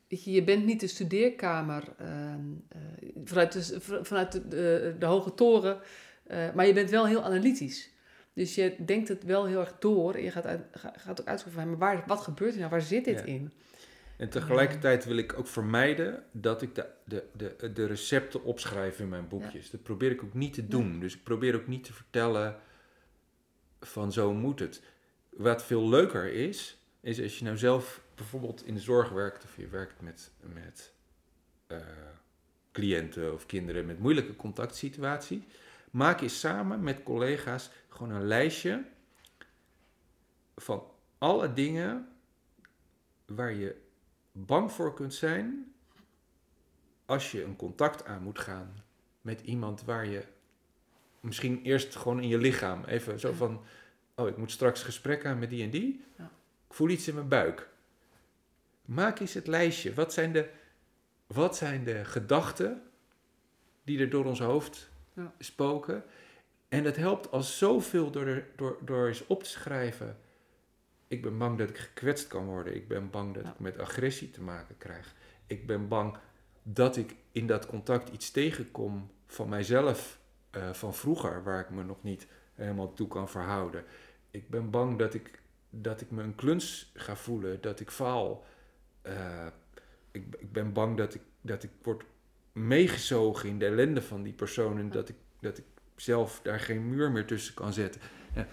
[0.08, 2.80] weet je, je bent niet de studeerkamer ehm, eh,
[3.26, 5.80] vanuit, de, vanuit de, de, de hoge toren,
[6.28, 7.90] eh, maar je bent wel heel analytisch.
[8.34, 11.28] Dus je denkt het wel heel erg door en je gaat, uit, ga- gaat ook
[11.28, 12.72] uitzoeken van, maar waar, wat gebeurt er nou?
[12.72, 13.26] Waar zit dit Ja.
[13.26, 13.52] in?
[14.18, 19.10] En tegelijkertijd wil ik ook vermijden dat ik de, de, de, de recepten opschrijf in
[19.10, 19.70] mijn boekjes.
[19.70, 21.00] Dat probeer ik ook niet te doen.
[21.00, 22.60] Dus ik probeer ook niet te vertellen
[23.80, 24.82] van zo moet het.
[25.30, 29.58] Wat veel leuker is, is als je nou zelf bijvoorbeeld in de zorg werkt of
[29.58, 30.94] je werkt met, met
[31.68, 31.78] eh,
[32.72, 35.44] cliënten of kinderen met moeilijke contactsituaties.
[35.92, 38.84] Maak je samen met collega's gewoon een lijstje
[40.56, 40.84] van
[41.18, 42.08] alle dingen
[43.26, 43.84] waar je
[44.38, 45.74] bang voor kunt zijn
[47.06, 48.84] als je een contact aan moet gaan
[49.22, 50.24] met iemand waar je
[51.20, 53.64] misschien eerst gewoon in je lichaam even zo van,
[54.16, 56.04] oh ik moet straks gesprek aan met die en die.
[56.18, 56.32] Ja.
[56.68, 57.70] Ik voel iets in mijn buik.
[58.86, 59.94] Maak eens het lijstje.
[59.94, 60.50] Wat zijn de,
[61.28, 62.82] wat zijn de gedachten
[63.84, 65.34] die er door ons hoofd Ja.
[65.40, 66.04] spoken?
[66.70, 70.18] En dat helpt als zoveel door, door, door eens op te schrijven.
[71.08, 72.76] Ik ben bang dat ik gekwetst kan worden.
[72.76, 73.52] Ik ben bang dat Ja.
[73.52, 75.16] ik met agressie te maken krijg.
[75.48, 76.18] Ik ben bang
[76.64, 81.84] dat ik in dat contact iets tegenkom van mijzelf eh, van vroeger, waar ik me
[81.84, 83.84] nog niet helemaal toe kan verhouden.
[84.32, 85.40] Ik ben bang dat ik,
[85.70, 88.46] dat ik me een kluns ga voelen, dat ik faal.
[89.02, 89.48] Eh,
[90.12, 92.04] ik, ik ben bang dat ik, dat ik word
[92.52, 95.64] meegezogen in de ellende van die persoon en dat ik, dat ik
[95.96, 98.02] zelf daar geen muur meer tussen kan zetten.
[98.36, 98.48] Ja.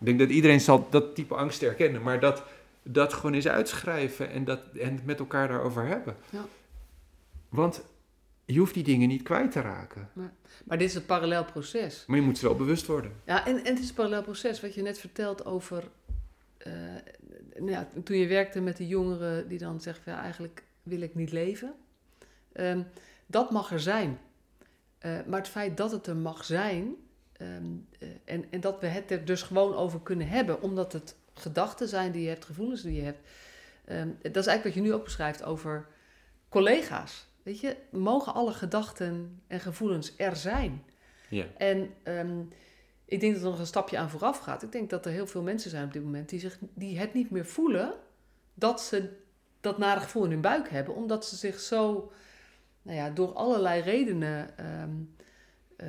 [0.00, 2.42] Ik denk dat iedereen zal dat type angst herkennen, maar dat,
[2.82, 6.16] dat gewoon eens uitschrijven en, dat, en het met elkaar daarover hebben.
[6.30, 6.44] Ja.
[7.48, 7.82] Want
[8.44, 10.10] je hoeft die dingen niet kwijt te raken,
[10.64, 12.04] Maar dit is een parallel proces.
[12.06, 13.12] maar je moet ze wel bewust worden.
[13.24, 14.60] Ja, en, en het is een parallel proces.
[14.60, 15.84] Wat je net vertelt over...
[16.58, 16.72] eh,
[17.56, 20.04] nou ja, toen je werkte met de jongeren die dan zeggen...
[20.04, 21.74] van, Ja, eigenlijk wil ik niet leven.
[22.52, 22.82] Ehm,
[23.26, 24.18] Dat mag er zijn.
[24.98, 26.94] Eh, maar het feit dat het er mag zijn
[27.38, 27.64] ehm,
[27.98, 31.88] eh, en, en dat we het er dus gewoon over kunnen hebben, omdat het gedachten
[31.88, 33.28] zijn die je hebt, gevoelens die je hebt.
[33.84, 35.86] ehm, dat is eigenlijk wat je nu ook beschrijft over
[36.48, 37.26] collega's.
[37.42, 40.84] Weet je, mogen alle gedachten en gevoelens er zijn?
[41.28, 41.44] Ja.
[41.56, 42.40] En ehm,
[43.04, 44.62] ik denk dat er nog een stapje aan vooraf gaat.
[44.62, 47.14] Ik denk dat er heel veel mensen zijn op dit moment die, zich, die het
[47.14, 47.94] niet meer voelen
[48.54, 49.16] dat ze
[49.60, 52.12] dat nare gevoel in hun buik hebben, omdat ze zich zo,
[52.82, 54.58] nou ja, door allerlei redenen
[55.76, 55.86] eh,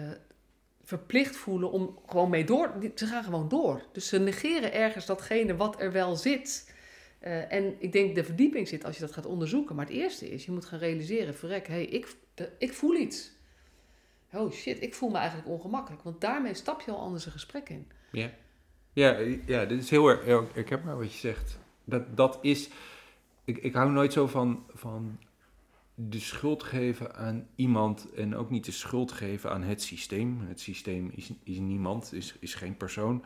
[0.89, 2.73] verplicht voelen om gewoon mee door.
[2.95, 3.81] Ze gaan gewoon door.
[3.91, 6.73] Dus ze negeren ergens datgene wat er wel zit.
[7.19, 9.75] Eh, en ik denk de verdieping zit als je dat gaat onderzoeken.
[9.75, 12.15] Maar het eerste is, je moet gaan realiseren, verrek, hé, hey, ik,
[12.57, 13.31] ik voel iets.
[14.33, 16.03] Oh shit, ik voel me eigenlijk ongemakkelijk.
[16.03, 17.87] Want daarmee stap je al anders een gesprek in.
[18.11, 18.31] Ja,
[18.93, 20.55] ja, ja dit is heel erg.
[20.55, 21.59] Ik heb maar wat je zegt.
[21.83, 22.69] Dat, dat is.
[23.43, 25.19] Ik, ik hou nooit zo van, van
[26.01, 30.39] de schuld geven aan iemand en ook niet de schuld geven aan het systeem.
[30.47, 33.23] Het systeem is, is niemand, is, is geen persoon.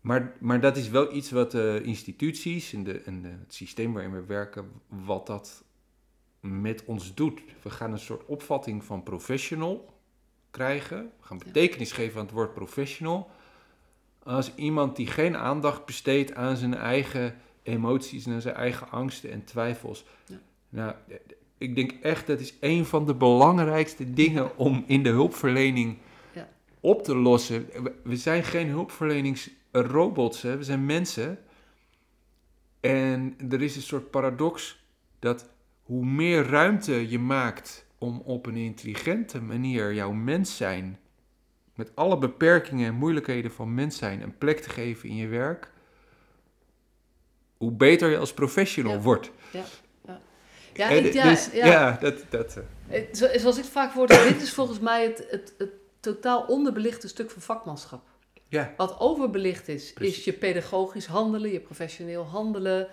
[0.00, 3.92] Maar, maar dat is wel iets wat de instituties en, de, en de, het systeem
[3.92, 5.64] waarin we werken, wat dat
[6.40, 7.40] met ons doet.
[7.62, 9.94] We gaan een soort opvatting van professional
[10.50, 11.12] krijgen.
[11.20, 13.30] We gaan betekenis geven aan het woord professional.
[14.22, 19.30] Als iemand die geen aandacht besteedt aan zijn eigen emoties en aan zijn eigen angsten
[19.30, 20.04] en twijfels.
[20.26, 20.40] Ja.
[20.68, 20.94] Nou,
[21.58, 25.96] ik denk echt dat is een van de belangrijkste dingen om in de hulpverlening
[26.32, 26.48] Ja.
[26.80, 27.68] op te lossen.
[28.04, 30.56] We- zijn geen hulpverleningsrobots, hè?
[30.56, 31.38] we zijn mensen.
[32.80, 34.84] En er is een soort paradox
[35.18, 35.48] dat
[35.82, 40.98] hoe meer ruimte je maakt om op een intelligente manier jouw mens zijn,
[41.74, 45.70] met alle beperkingen en moeilijkheden van mens zijn, een plek te geven in je werk,
[47.56, 49.00] hoe beter je als professional Ja.
[49.00, 49.30] wordt.
[49.52, 49.64] Ja,
[50.86, 51.66] Ik, ja, dus, ja.
[51.66, 52.62] ja, dat, dat, eh,
[53.00, 57.08] Eh, zo- Zoals ik vaak hoor, dit is volgens mij het, het, het totaal onderbelichte
[57.08, 58.02] stuk van vakmanschap.
[58.48, 60.18] ja, Wat overbelicht is, Precies.
[60.18, 62.88] is je pedagogisch handelen, je professioneel handelen,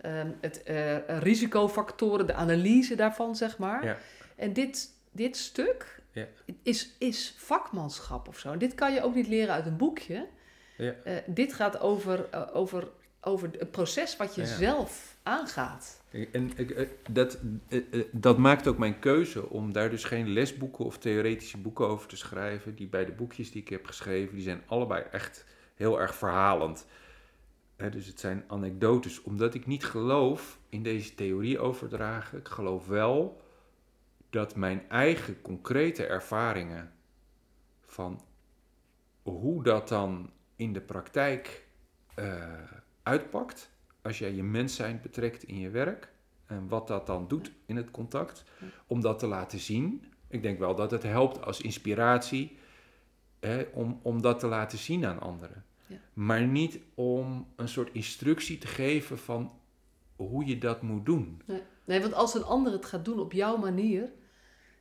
[0.00, 3.84] ehm, het eh, risicofactoren, de analyse daarvan, zeg maar.
[3.84, 3.96] Ja.
[4.36, 6.26] En dit, dit stuk Ja.
[6.62, 8.52] is, is vakmanschap of zo.
[8.52, 10.26] En dit kan je ook niet leren uit een boekje.
[10.76, 10.94] Ja.
[11.26, 12.88] Dit gaat over, over,
[13.20, 16.02] over het proces wat je zelf aangaat.
[16.32, 20.84] En eh, dat, eh, eh, dat maakt ook mijn keuze om daar dus geen lesboeken
[20.84, 22.74] of theoretische boeken over te schrijven.
[22.74, 26.86] Die beide boekjes die ik heb geschreven, die zijn allebei echt heel erg verhalend.
[27.76, 32.38] Dus het zijn anekdotes, omdat ik niet geloof in deze theorie overdragen.
[32.38, 33.40] Ik geloof wel
[34.30, 36.92] dat mijn eigen concrete ervaringen
[37.80, 38.24] van
[39.22, 41.66] hoe dat dan in de praktijk
[43.02, 43.73] uitpakt,
[44.04, 46.08] als jij je mens zijn betrekt in je werk
[46.46, 48.44] en wat dat dan doet in het contact,
[48.86, 50.04] om dat te laten zien.
[50.28, 52.58] Ik denk wel dat het helpt als inspiratie
[53.40, 55.64] hè, om, om dat te laten zien aan anderen.
[55.86, 55.96] Ja.
[56.12, 59.52] Maar niet om een soort instructie te geven van
[60.16, 61.42] hoe je dat moet doen.
[61.44, 61.62] Nee.
[61.84, 64.12] nee, want als een ander het gaat doen op jouw manier,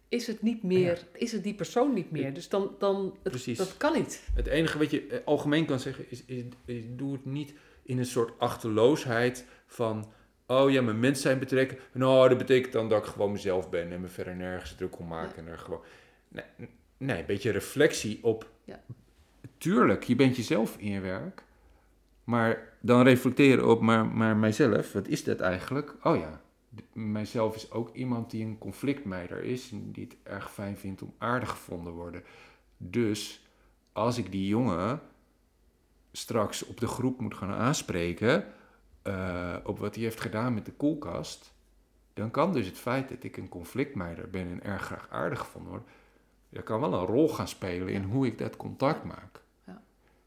[0.08, 2.34] is het niet meer, is het die persoon niet meer.
[2.34, 4.30] Dus dan, dan het, dat kan niet.
[4.34, 7.54] Het enige wat je eh, algemeen kan zeggen is, is, is doe het niet
[7.84, 10.12] in een soort achterloosheid van...
[10.48, 11.78] Oh ja, mijn mens zijn betrekken.
[11.92, 15.08] Nou, dat betekent dan dat ik gewoon mezelf ben en me verder nergens druk om
[15.08, 15.46] maken.
[15.46, 15.82] En er gewoon...
[16.28, 16.46] nee,
[16.98, 18.50] nee, een beetje reflectie op...
[18.64, 18.82] Ja.
[19.58, 21.44] Tuurlijk, je bent jezelf in je werk.
[22.24, 25.96] Maar dan reflecteren op, maar, maar mijzelf, wat is dat eigenlijk?
[26.04, 26.42] Oh ja,
[26.94, 29.72] mijzelf is ook iemand die een conflictmeider is...
[29.72, 32.24] en die het erg fijn vindt om aardig gevonden te worden.
[32.78, 33.48] Dus
[33.92, 35.02] als ik die jongen
[36.14, 38.46] straks op de groep moet gaan aanspreken
[39.02, 41.54] eh, op wat hij heeft gedaan met de koelkast,
[42.14, 45.72] dan kan dus het feit dat ik een conflictmeider ben en erg graag aardig gevonden
[45.72, 45.88] word,
[46.50, 49.42] dat kan wel een rol gaan spelen in hoe ik dat contact maak.
[49.66, 49.82] Ja.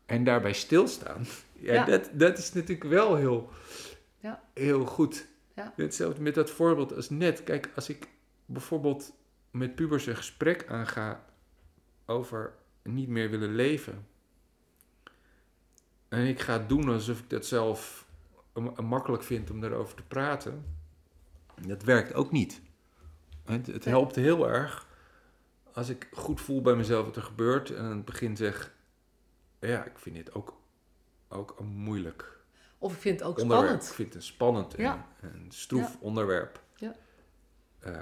[0.07, 1.85] En daarbij stilstaan, ja, Ja.
[1.85, 3.51] Dat, dat is natuurlijk wel heel,
[4.19, 4.43] Ja.
[4.55, 5.27] heel goed.
[5.55, 5.73] Ja.
[5.77, 7.45] Hetzelfde met dat voorbeeld als net.
[7.45, 8.09] Kijk, als ik
[8.47, 9.13] bijvoorbeeld
[9.51, 11.25] met pubers een gesprek aanga
[12.07, 14.07] over niet meer willen leven.
[16.09, 18.07] En ik ga doen alsof ik dat zelf
[18.55, 20.65] m- makkelijk vind om daarover te praten.
[21.67, 22.61] Dat werkt ook niet.
[23.45, 24.87] Het, helpt heel erg
[25.73, 27.71] als ik goed voel bij mezelf wat er gebeurt.
[27.71, 28.75] En aan het begin zeg,
[29.61, 30.61] ja, ik vind dit ook,
[31.29, 32.39] ook een moeilijk
[32.79, 33.63] Of ik vind het ook onderwerp.
[33.65, 33.89] spannend.
[33.89, 35.07] Ik vind het een spannend en Ja.
[35.21, 35.97] een stroef Ja.
[36.01, 36.61] onderwerp.
[36.77, 36.95] Ja.
[37.79, 37.93] Eh,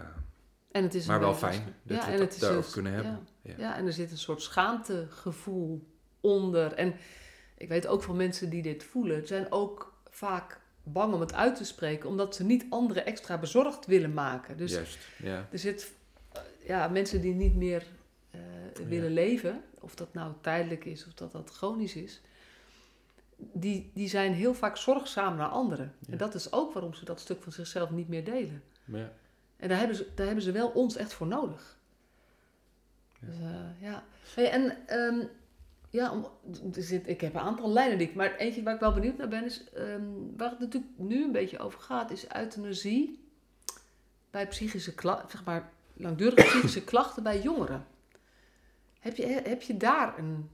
[0.70, 3.26] En het is maar wel fijn dat ja, we het daarover kunnen hebben.
[3.42, 3.50] Ja.
[3.50, 3.58] Ja.
[3.58, 5.86] Ja, en er zit een soort schaamtegevoel
[6.20, 6.72] onder.
[6.72, 6.94] En
[7.56, 11.56] ik weet ook van mensen die dit voelen, zijn ook vaak bang om het uit
[11.56, 14.56] te spreken, omdat ze niet anderen extra bezorgd willen maken.
[14.56, 15.48] Dus Juist, ja.
[15.50, 15.92] er zit,
[16.66, 17.86] ja, mensen die niet meer
[18.30, 18.40] eh,
[18.88, 22.20] willen leven, of dat nou tijdelijk is of dat dat chronisch is,
[23.36, 25.94] die, die zijn heel vaak zorgzaam naar anderen.
[25.98, 26.12] Ja.
[26.12, 28.62] En dat is ook waarom ze dat stuk van zichzelf niet meer delen.
[28.84, 29.12] Ja.
[29.56, 31.78] En daar hebben ze, daar hebben ze wel ons echt voor nodig.
[33.20, 33.26] Ja.
[33.26, 34.04] Dus, eh, ja.
[34.34, 35.26] Hey, en ehm,
[35.94, 36.26] ja, om,
[36.74, 39.16] er zit, ik heb een aantal lijnen die ik, maar eentje waar ik wel benieuwd
[39.16, 40.02] naar ben, is ehm,
[40.36, 43.28] waar het natuurlijk nu een beetje over gaat, is euthanasie
[44.30, 47.86] bij psychische klachten, zeg maar langdurige psychische klachten bij jongeren.
[48.98, 50.50] Heb je, heb je daar een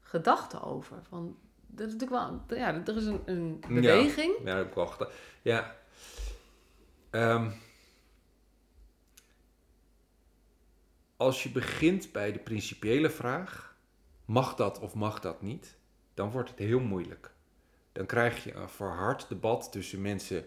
[0.00, 0.96] gedachte over?
[1.08, 3.74] Van, dat is natuurlijk wel, ja, er is een, een Ja.
[3.74, 4.34] beweging.
[4.44, 5.08] Ja, heb ik gedaan.
[5.42, 5.76] Ja.
[7.10, 7.50] Ehm,
[11.16, 13.67] als je begint bij de principiële vraag,
[14.28, 15.76] mag dat of mag dat niet,
[16.14, 17.32] dan wordt het heel moeilijk.
[17.92, 20.44] Dan krijg je een verhard debat tussen mensen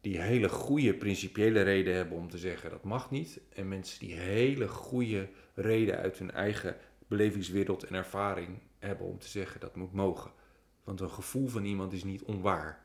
[0.00, 4.14] die hele goede principiële reden hebben om te zeggen dat mag niet, en mensen die
[4.14, 6.76] hele goede reden uit hun eigen
[7.06, 10.30] belevingswereld en ervaring hebben om te zeggen dat moet mogen.
[10.84, 12.84] Want een gevoel van iemand is niet onwaar.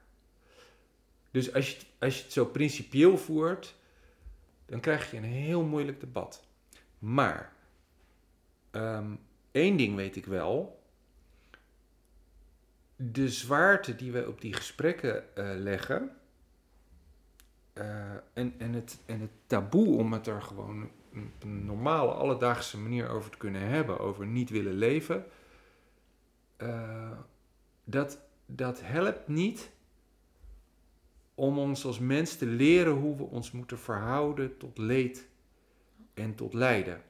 [1.32, 3.76] Dus als je, als je het zo principieel voert,
[4.66, 6.44] dan krijg je een heel moeilijk debat.
[7.00, 7.54] Maar
[8.72, 9.16] ehm,
[9.54, 10.82] één ding weet ik wel.
[12.96, 16.12] De zwaarte die we op die gesprekken eh, leggen.
[17.74, 20.84] eh, en, en, het, en het taboe om het er gewoon
[21.16, 24.00] op een normale, alledaagse manier over te kunnen hebben.
[24.00, 25.26] Over niet willen leven.
[26.58, 27.12] eh,
[27.84, 29.72] dat, dat helpt niet
[31.36, 35.28] om ons als mens te leren hoe we ons moeten verhouden tot leed
[36.14, 37.02] en tot lijden.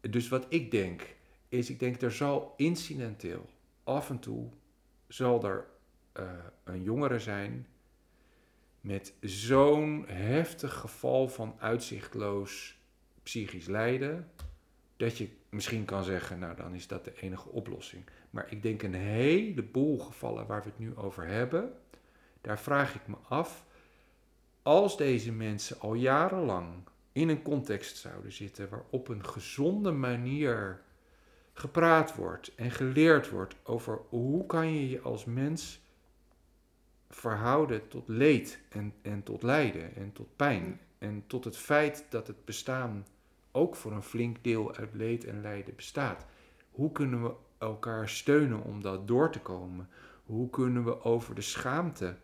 [0.00, 1.15] Dus wat ik denk,
[1.48, 3.48] is ik denk er zal incidenteel
[3.84, 4.48] af en toe
[5.08, 5.66] zal er
[6.12, 6.24] eh,
[6.64, 7.66] een jongere zijn
[8.80, 12.78] met zo'n heftig geval van uitzichtloos
[13.22, 14.30] psychisch lijden,
[14.96, 18.04] dat je misschien kan zeggen, nou dan is dat de enige oplossing.
[18.30, 21.72] Maar ik denk een heleboel gevallen waar we het nu over hebben,
[22.40, 23.66] daar vraag ik me af,
[24.62, 26.74] als deze mensen al jarenlang
[27.12, 30.82] in een context zouden zitten waar op een gezonde manier
[31.58, 35.80] gepraat wordt en geleerd wordt over hoe kan je je als mens
[37.08, 42.26] verhouden tot leed en, en tot lijden en tot pijn en tot het feit dat
[42.26, 43.06] het bestaan
[43.52, 46.26] ook voor een flink deel uit leed en lijden bestaat.
[46.70, 49.88] Hoe kunnen we elkaar steunen om dat door te komen?
[50.24, 52.16] Hoe kunnen we over de schaamte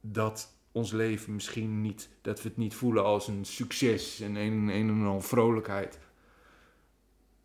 [0.00, 4.68] dat ons leven misschien niet, dat we het niet voelen als een succes en een,
[4.68, 5.98] een en al vrolijkheid.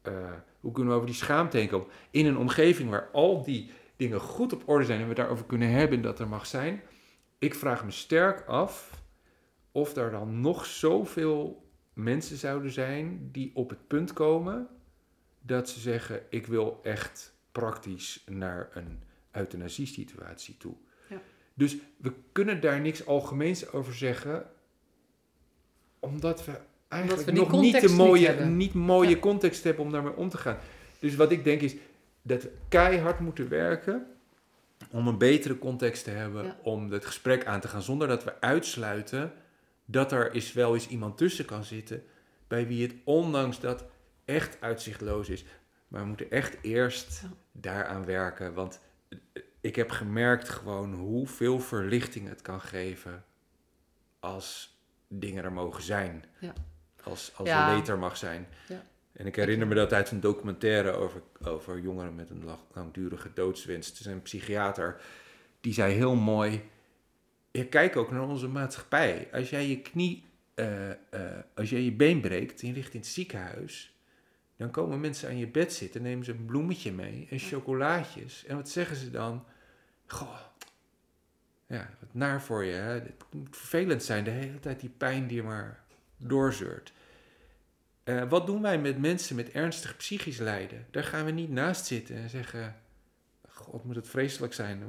[0.04, 1.88] Eh, hoe kunnen we over die schaamte heen komen?
[2.10, 5.70] In een omgeving waar al die dingen goed op orde zijn en we daarover kunnen
[5.70, 6.82] hebben dat er mag zijn.
[7.40, 9.02] Ik vraag me sterk af
[9.72, 14.68] of er dan nog zoveel mensen zouden zijn die op het punt komen
[15.42, 20.76] dat ze zeggen: Ik wil echt praktisch naar een euthanasiesituatie toe.
[21.10, 21.22] Ja.
[21.54, 24.50] Dus we kunnen daar niks algemeens over zeggen,
[26.00, 26.60] omdat we
[26.94, 29.18] eigenlijk we die nog niet de niet mooie, niet mooie Ja.
[29.20, 30.58] context hebben om daarmee om te gaan.
[31.00, 31.76] Dus wat ik denk is
[32.22, 34.06] dat we keihard moeten werken
[34.92, 36.58] om een betere context te hebben Ja.
[36.64, 39.34] om het gesprek aan te gaan, zonder dat we uitsluiten
[39.86, 42.04] dat er is wel eens iemand tussen kan zitten
[42.48, 43.86] bij wie het ondanks dat
[44.26, 45.46] echt uitzichtloos is.
[45.88, 47.30] Maar we moeten echt eerst Ja.
[47.52, 48.80] daaraan werken, want
[49.62, 53.24] ik heb gemerkt gewoon hoeveel verlichting het kan geven
[54.20, 54.78] als
[55.08, 56.24] dingen er mogen zijn.
[56.40, 56.54] Ja.
[57.04, 57.70] Als, als Ja.
[57.70, 58.48] er leed er mag zijn.
[58.68, 58.84] Ja.
[59.14, 63.34] En ik herinner me dat uit een documentaire over, over jongeren met een lang- langdurige
[63.34, 63.88] doodswens.
[63.88, 65.02] Het is een psychiater
[65.62, 66.70] die zei heel mooi:
[67.52, 69.28] ja, kijk ook naar onze maatschappij.
[69.32, 70.98] Als jij je knie, eh, eh,
[71.56, 73.98] als jij je been breekt en je ligt in het ziekenhuis,
[74.58, 78.46] dan komen mensen aan je bed zitten, nemen ze een bloemetje mee en chocolaatjes.
[78.46, 79.46] En wat zeggen ze dan?
[80.08, 80.40] Goh,
[81.68, 82.74] ja, wat naar voor je.
[82.74, 82.94] Hè?
[82.94, 85.84] Het moet vervelend zijn, de hele tijd die pijn die je maar
[86.18, 86.94] doorzeurt.
[88.04, 90.86] Eh, wat doen wij met mensen met ernstig psychisch lijden?
[90.92, 92.76] Daar gaan we niet naast zitten en zeggen:
[93.50, 94.84] God, moet het vreselijk zijn.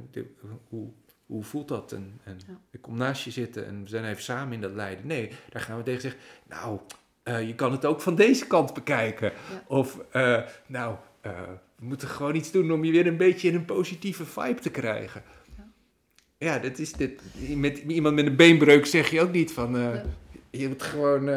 [0.68, 0.88] Hoe,
[1.26, 1.92] hoe, voelt dat?
[1.92, 2.58] En, en Ja.
[2.70, 5.06] ik kom naast je zitten en we zijn even samen in dat lijden.
[5.06, 6.80] Nee, daar gaan we tegen zeggen: Nou,
[7.22, 9.32] eh, je kan het ook van deze kant bekijken.
[9.50, 9.64] Ja.
[9.66, 13.64] Of, eh, nou, we moeten gewoon iets doen om je weer een beetje in een
[13.64, 15.22] positieve vibe te krijgen.
[15.56, 15.66] Ja.
[16.38, 17.22] Ja, dat is dit.
[17.56, 20.00] Met iemand met een beenbreuk zeg je ook niet van.
[20.50, 21.28] Je moet gewoon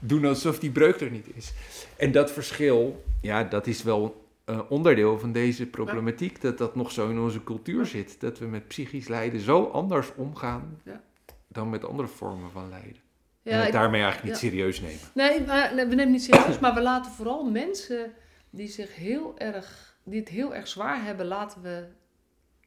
[0.00, 1.52] doen alsof die breuk er niet is.
[1.96, 6.40] En dat verschil, ja, dat is wel eh, onderdeel van deze problematiek.
[6.40, 8.20] Dat dat nog zo in onze cultuur zit.
[8.20, 11.00] Dat we met psychisch lijden zo anders omgaan Ja.
[11.48, 12.96] dan met andere vormen van lijden.
[13.42, 14.48] Ja, en het ik- daarmee eigenlijk niet ja.
[14.48, 14.98] serieus nemen.
[15.14, 18.12] Nee, maar, nee, we nemen niet serieus, maar we laten vooral mensen
[18.50, 21.84] die zich heel erg, die het heel erg zwaar hebben, laten we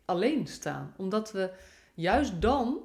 [0.06, 0.94] alleen staan.
[0.98, 1.50] Omdat we
[1.94, 2.78] juist dan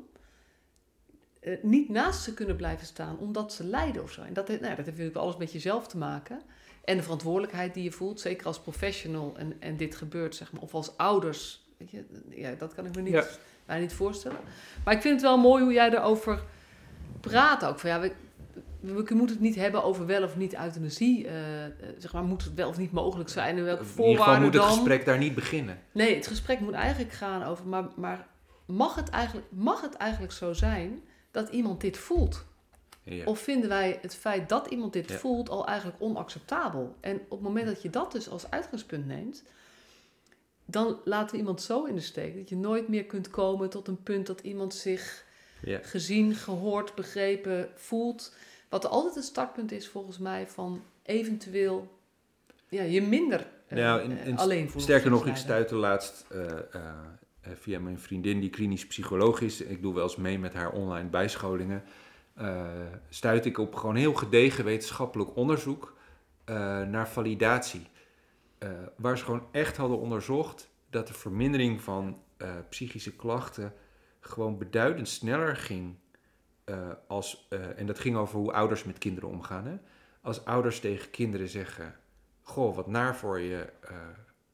[1.40, 4.22] eh, niet naast ze kunnen blijven staan, omdat ze lijden of zo.
[4.22, 6.40] En dat, heeft- nou, dat heeft natuurlijk alles met jezelf te maken.
[6.84, 10.62] En de verantwoordelijkheid die je voelt, zeker als professional en, en dit gebeurt, zeg maar,
[10.62, 11.66] of als ouders.
[11.76, 13.24] Weet je, ja, dat kan ik me niet, Ja.
[13.66, 14.38] mij niet voorstellen.
[14.84, 16.42] Maar ik vind het wel mooi hoe jij erover
[17.20, 17.78] praat ook.
[17.78, 18.12] Van, ja, we,
[18.80, 21.26] we moeten het niet hebben over wel of niet euthanasie.
[21.26, 23.56] eh, eh, zeg maar, moet het wel of niet mogelijk zijn?
[23.58, 24.72] En welke In ieder geval voorwaarden moet het dan?
[24.72, 25.78] gesprek daar niet beginnen.
[25.92, 27.66] Nee, het gesprek moet eigenlijk gaan over...
[27.66, 28.26] Maar, maar
[28.66, 32.44] mag, het eigenlijk, mag het eigenlijk zo zijn dat iemand dit voelt?
[33.02, 33.24] Ja.
[33.24, 35.16] Of vinden wij het feit dat iemand dit Ja.
[35.18, 36.96] voelt al eigenlijk onacceptabel?
[37.00, 39.42] En op het moment dat je dat dus als uitgangspunt neemt...
[40.64, 42.36] dan laten we iemand zo in de steek...
[42.36, 45.24] dat je nooit meer kunt komen tot een punt dat iemand zich
[45.62, 45.78] Ja.
[45.82, 48.34] gezien, gehoord, begrepen voelt.
[48.68, 51.96] Wat altijd een startpunt is volgens mij van eventueel
[52.68, 54.82] ja, je minder Nou, eh, en alleen voelen.
[54.82, 56.44] Sterker nog, ik stuitte laatst eh,
[57.42, 59.60] via mijn vriendin die klinisch psycholoog is.
[59.60, 61.82] Ik doe wel eens mee met haar online bijscholingen.
[62.34, 62.66] eh
[63.08, 65.96] stuit ik op gewoon heel gedegen wetenschappelijk onderzoek
[66.44, 67.86] eh, naar validatie.
[68.58, 73.72] Eh, waar ze gewoon echt hadden onderzocht dat de vermindering van eh, psychische klachten
[74.20, 75.94] gewoon beduidend sneller ging.
[76.64, 79.66] eh, als, eh, en dat ging over hoe ouders met kinderen omgaan.
[79.66, 79.76] Hè?
[80.22, 81.94] Als ouders tegen kinderen zeggen:
[82.42, 83.72] Goh, wat naar voor je.
[83.80, 83.96] eh,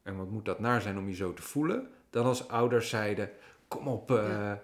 [0.02, 1.88] en wat moet dat naar zijn om je zo te voelen?
[2.14, 3.30] Dan als ouders zeiden:
[3.68, 4.10] Kom op.
[4.10, 4.62] eh, Ja.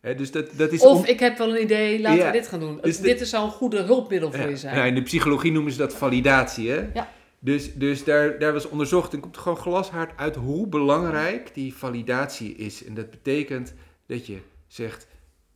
[0.00, 0.80] hè, dus dat, dat is.
[0.82, 2.78] Of ik heb wel een idee, laten we dit gaan doen.
[2.82, 4.74] dus de- dit is zou een goede hulpmiddel voor je zijn.
[4.74, 6.70] nou, in de psychologie noemen ze dat validatie.
[6.70, 6.88] Hè?
[6.94, 7.12] Ja.
[7.38, 12.54] Dus, dus daar, daar was onderzocht en komt gewoon glashard uit hoe belangrijk die validatie
[12.54, 12.84] is.
[12.84, 13.74] En dat betekent
[14.06, 15.06] dat je zegt,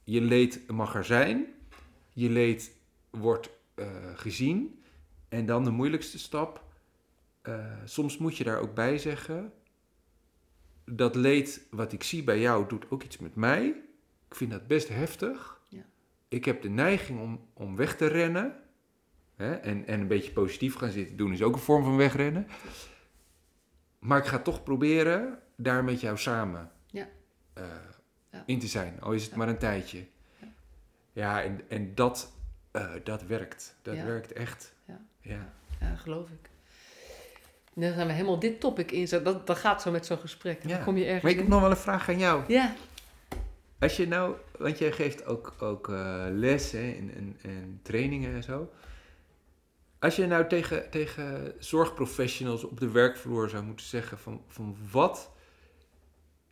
[0.04, 1.46] je leed mag er zijn,
[2.12, 2.72] je leed
[3.10, 4.82] wordt eh, gezien.
[5.28, 6.62] En dan de moeilijkste stap,
[7.42, 9.52] eh, soms moet je daar ook bij zeggen,
[10.84, 13.66] dat leed wat ik zie bij jou doet ook iets met mij.
[14.28, 15.60] Ik vind dat best heftig.
[15.68, 15.82] Ja.
[16.28, 18.56] Ik heb de neiging om, om weg te rennen.
[19.36, 19.54] Hè?
[19.54, 22.46] En, en een beetje positief gaan zitten doen is ook een vorm van wegrennen.
[23.98, 27.08] Maar ik ga toch proberen daar met jou samen Ja.
[27.52, 27.64] eh,
[28.30, 28.42] Ja.
[28.46, 29.00] in te zijn.
[29.00, 29.36] Al is het Ja.
[29.36, 30.06] maar een tijdje.
[31.12, 31.42] Ja.
[31.42, 32.32] En, en dat,
[32.70, 33.76] eh, dat werkt.
[33.82, 34.74] Dat werkt echt.
[34.84, 35.00] Ja.
[35.20, 35.52] ja.
[35.80, 36.50] Ja, geloof ik.
[37.74, 39.08] Dan gaan we helemaal dit topic in.
[39.08, 40.62] Zo, dat, dat gaat zo met zo'n gesprek.
[40.62, 40.74] En Ja.
[40.76, 41.52] Dan kom je ergens Maar ik heb in.
[41.52, 42.42] nog wel een vraag aan jou.
[42.48, 42.74] Ja,
[43.78, 48.34] Als je nou, want jij geeft ook, ook eh, les hè, en, en, en trainingen
[48.34, 48.70] en zo.
[49.98, 55.32] Als je nou tegen, tegen zorgprofessionals op de werkvloer zou moeten zeggen van, van wat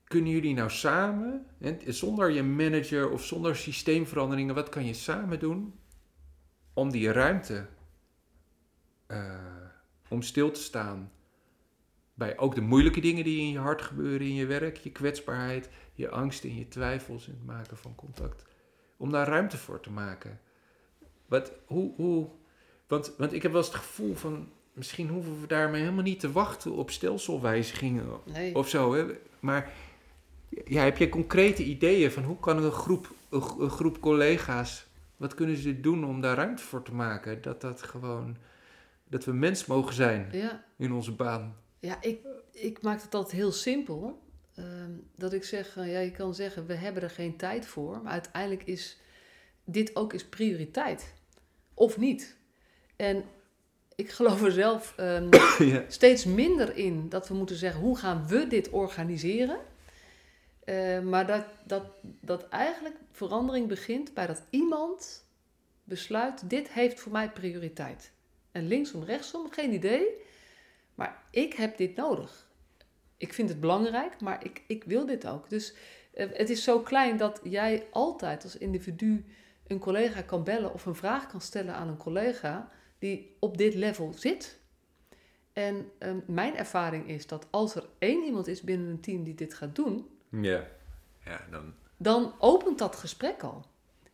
[0.04, 5.38] kunnen jullie nou samen, hè, zonder je manager of zonder systeemveranderingen, wat kan je samen
[5.38, 5.74] doen
[6.74, 7.66] om die ruimte,
[9.06, 9.51] eh,
[10.12, 11.10] om stil te staan
[12.14, 15.68] bij ook de moeilijke dingen die in je hart gebeuren in je werk, je kwetsbaarheid,
[15.94, 18.44] je angst en je twijfels in het maken van contact.
[18.96, 20.40] Om daar ruimte voor te maken.
[21.26, 22.28] Wat, hoe, hoe,
[22.86, 26.20] want, want ik heb wel eens het gevoel van, misschien hoeven we daarmee helemaal niet
[26.20, 28.54] te wachten op stelselwijzigingen nee.
[28.54, 28.94] of zo.
[28.94, 29.04] Hè?
[29.40, 29.72] Maar
[30.64, 34.86] ja, heb je concrete ideeën van hoe kan een groep, een, gro- een groep collega's,
[35.16, 37.42] wat kunnen ze doen om daar ruimte voor te maken?
[37.42, 38.36] Dat dat gewoon,
[39.12, 41.56] dat we mens mogen zijn Ja, in onze baan.
[41.78, 42.20] ja ik,
[42.52, 44.22] ik maak het altijd heel simpel.
[44.54, 48.00] Ehm, dat ik zeg, eh, ja, je kan zeggen, we hebben er geen tijd voor.
[48.02, 48.98] Maar uiteindelijk is
[49.64, 51.14] dit ook eens prioriteit.
[51.74, 52.36] Of niet.
[52.96, 53.24] En
[53.94, 55.28] ik geloof er zelf ehm,
[55.74, 55.84] ja.
[55.88, 59.58] steeds minder in dat we moeten zeggen, hoe gaan we dit organiseren?
[60.64, 61.84] Eh, maar dat, dat,
[62.20, 65.26] dat eigenlijk verandering begint bij dat iemand
[65.84, 68.12] besluit, dit heeft voor mij prioriteit.
[68.52, 70.06] En linksom, rechtsom, geen idee.
[70.94, 72.50] Maar ik heb dit nodig.
[73.16, 75.50] Ik vind het belangrijk, maar ik, ik wil dit ook.
[75.50, 75.74] Dus
[76.14, 79.24] eh, het is zo klein dat jij altijd als individu
[79.66, 83.74] een collega kan bellen of een vraag kan stellen aan een collega die op dit
[83.74, 84.60] level zit.
[85.52, 89.34] En ehm, mijn ervaring is dat als er één iemand is binnen een team die
[89.34, 90.66] dit gaat doen, Ja.
[91.24, 91.74] Ja, dan.
[91.96, 93.66] dan opent dat gesprek al.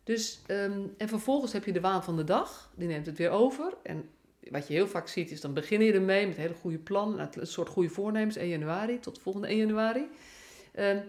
[0.04, 3.30] Dus, ehm, en vervolgens heb je de waan van de dag, die neemt het weer
[3.30, 3.74] over.
[3.82, 4.08] En
[4.50, 7.46] wat je heel vaak ziet is, dan begin je ermee met hele goede plannen, een
[7.46, 10.08] soort goede voornemens, 1 januari tot volgende 1 januari.
[10.72, 11.00] Ehm,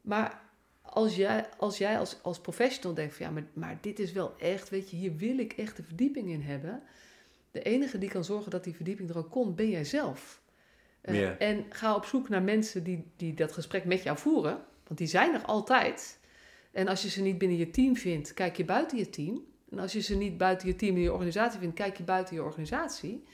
[0.00, 0.42] maar
[0.82, 4.34] als jij als, jij als, als professional denkt van ja, maar, maar dit is wel
[4.38, 6.82] echt, weet je, hier wil ik echt de verdieping in hebben.
[7.50, 10.42] De enige die kan zorgen dat die verdieping er ook komt, ben jij zelf.
[11.00, 11.40] Eh.
[11.40, 14.64] En ga op zoek naar mensen die, die dat gesprek met jou voeren.
[14.86, 16.18] Want die zijn er altijd.
[16.72, 19.44] En als je ze niet binnen je team vindt, kijk je buiten je team
[19.74, 22.34] En als je ze niet buiten je team en je organisatie vindt, kijk je buiten
[22.34, 23.24] je organisatie.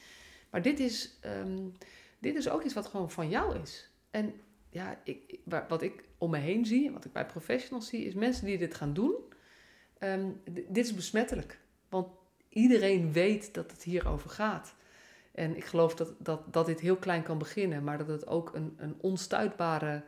[0.51, 1.59] Maar dit is, ehm,
[2.19, 3.91] dit is ook iets wat gewoon van jou is.
[4.11, 4.35] En
[4.71, 8.47] ja, ik, wat ik om me heen zie, wat ik bij professionals zie, is mensen
[8.47, 9.15] die dit gaan doen.
[9.99, 10.31] Ehm,
[10.69, 11.61] dit is besmettelijk.
[11.89, 12.09] Want
[12.49, 14.75] iedereen weet dat het hierover gaat.
[15.33, 18.55] En ik geloof dat, dat, dat dit heel klein kan beginnen, maar dat het ook
[18.55, 20.03] een, een onstuitbare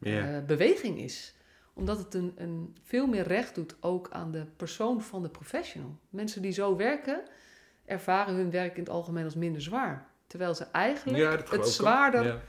[0.00, 1.34] eh, beweging is.
[1.74, 5.98] Omdat het een, een veel meer recht doet ook aan de persoon van de professional.
[6.10, 7.22] Mensen die zo werken,
[7.84, 10.06] ervaren hun werk in het algemeen als minder zwaar.
[10.26, 12.42] Terwijl ze eigenlijk het zwaarder,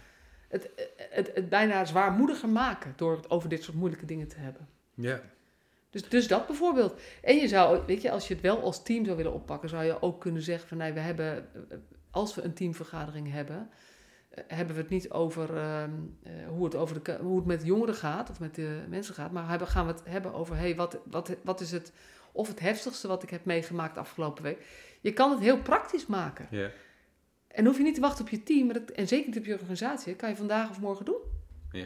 [0.48, 0.70] het,
[1.10, 4.68] het, het, bijna zwaarmoediger maken door het over dit soort moeilijke dingen te hebben.
[4.94, 5.22] Ja.
[5.90, 7.02] Dus, dus dat bijvoorbeeld.
[7.22, 9.84] En je zou, weet je, als je het wel als team zou willen oppakken, zou
[9.84, 11.50] je ook kunnen zeggen van nee, we hebben,
[12.12, 13.95] als we een teamvergadering hebben, eh,
[14.48, 15.92] hebben we het niet over ehm,
[16.24, 19.32] eh, hoe, het over de, hoe het met jongeren gaat of met de mensen gaat,
[19.32, 21.92] maar hebben, gaan we het hebben over hey, wat, wat, wat is het,
[22.32, 24.66] of het heftigste wat ik heb meegemaakt afgelopen week.
[25.02, 26.48] Je kan het heel praktisch maken.
[26.50, 26.72] Ja.
[27.48, 30.12] En hoef je niet te wachten op je team, en zeker niet op je organisatie,
[30.12, 31.22] dat kan je vandaag of morgen doen.
[31.72, 31.86] Ja.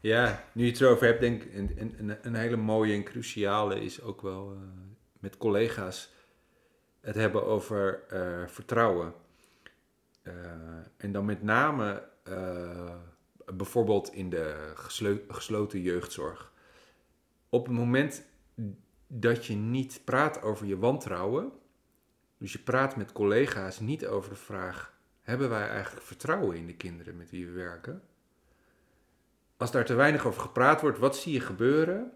[0.00, 3.80] Ja, nu je het erover hebt, denk ik, een, een, een hele mooie en cruciale
[3.80, 4.58] is ook wel uh,
[5.20, 6.12] met collega's
[7.00, 9.14] het hebben over uh, vertrouwen.
[10.24, 10.34] Uh,
[10.96, 12.08] en dan met name
[13.54, 14.72] bijvoorbeeld in de
[15.28, 16.52] gesloten jeugdzorg.
[17.48, 18.24] Op het moment
[19.06, 21.52] dat je niet praat over je wantrouwen,
[22.38, 26.76] dus je praat met collega's niet over de vraag: hebben wij eigenlijk vertrouwen in de
[26.76, 28.02] kinderen met wie we werken?
[29.56, 32.12] als daar te weinig over gepraat wordt, wat zie je gebeuren?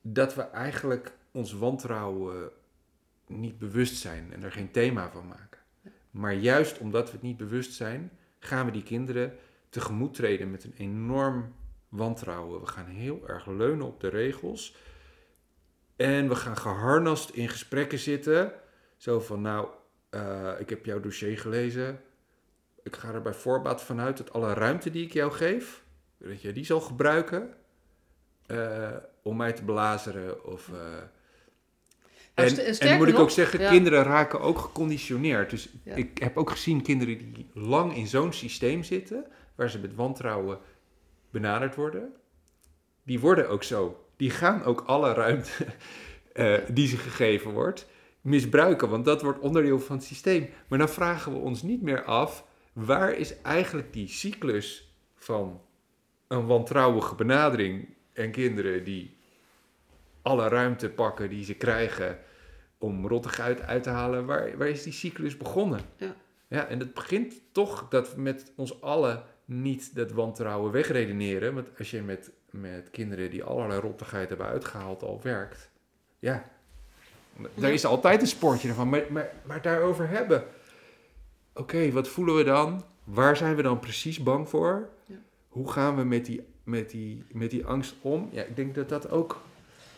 [0.00, 2.50] Dat we eigenlijk ons wantrouwen
[3.26, 5.57] niet bewust zijn en er geen thema van maken.
[6.18, 9.36] Maar juist omdat we het niet bewust zijn, gaan we die kinderen
[9.68, 11.54] tegemoet treden met een enorm
[11.88, 12.60] wantrouwen.
[12.60, 14.76] We gaan heel erg leunen op de regels.
[15.96, 18.52] En we gaan geharnast in gesprekken zitten.
[18.96, 19.68] Zo van, nou,
[20.10, 22.00] uh, ik heb jouw dossier gelezen.
[22.82, 25.84] Ik ga er bij voorbaat vanuit dat alle ruimte die ik jou geef,
[26.16, 27.54] dat je die zal gebruiken
[28.46, 30.44] uh, om mij te belazeren.
[30.44, 30.78] Of, uh,
[32.38, 35.50] en, en, moet ik ook zeggen, kinderen raken ook geconditioneerd.
[35.50, 39.24] Dus ik heb ook gezien kinderen die lang in zo'n systeem zitten,
[39.54, 40.58] waar ze met wantrouwen
[41.30, 42.12] benaderd worden.
[43.02, 44.04] Die worden ook zo.
[44.16, 45.50] Die gaan ook alle ruimte
[46.34, 47.86] uh, die ze gegeven wordt
[48.20, 50.48] misbruiken, want dat wordt onderdeel van het systeem.
[50.68, 55.60] Maar dan vragen we ons niet meer af, waar is eigenlijk die cyclus van
[56.28, 59.16] een wantrouwige benadering en kinderen die
[60.22, 62.18] alle ruimte pakken die ze krijgen
[62.78, 65.80] om rottigheid uit te halen, waar, waar is die cyclus begonnen?
[65.96, 66.14] Ja.
[66.48, 71.54] ja, en het begint toch dat we met ons allen niet dat wantrouwen wegredeneren.
[71.54, 75.70] Want als je met, met kinderen die allerlei rottigheid hebben uitgehaald al werkt,
[76.18, 76.44] ja,
[77.54, 78.88] daar is altijd een sportje ervan.
[78.88, 80.44] Maar, maar, maar daarover hebben.
[81.54, 82.84] Oké, wat voelen we dan?
[83.04, 84.88] Waar zijn we dan precies bang voor?
[85.06, 85.16] Ja
[85.58, 88.28] hoe gaan we met die, met, die, met die angst om?
[88.32, 89.42] Ja, ik denk dat dat ook,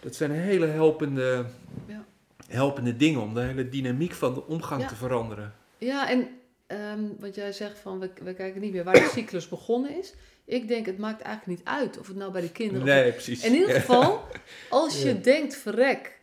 [0.00, 1.44] dat zijn hele helpende,
[1.86, 2.04] ja.
[2.51, 5.55] Helpende dingen om de hele dynamiek van de omgang te veranderen.
[5.78, 6.28] Ja, en
[6.66, 10.14] um, wat jij zegt van, we, we kijken niet meer waar de cyclus begonnen is.
[10.44, 12.86] Ik denk, het maakt eigenlijk niet uit of het nou bij de kinderen...
[12.86, 13.44] Nee, precies.
[13.44, 14.24] In ieder geval,
[14.68, 16.18] als je denkt, verrek,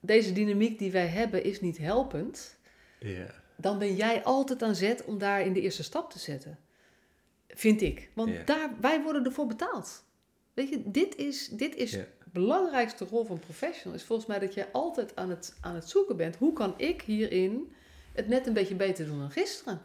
[0.00, 2.56] deze dynamiek die wij hebben is niet helpend...
[2.98, 3.42] Ja.
[3.56, 6.58] Dan ben jij altijd aan zet om daar in de eerste stap te zetten.
[7.48, 8.10] Vind ik.
[8.14, 10.04] Want daar, wij worden ervoor betaald.
[10.54, 11.98] Weet je, dit is, dit is
[12.34, 13.98] belangrijkste rol van professional.
[13.98, 16.36] Is volgens mij dat je altijd aan het, aan het zoeken bent.
[16.36, 17.72] Hoe kan ik hierin
[18.12, 19.80] het net een beetje beter doen dan gisteren?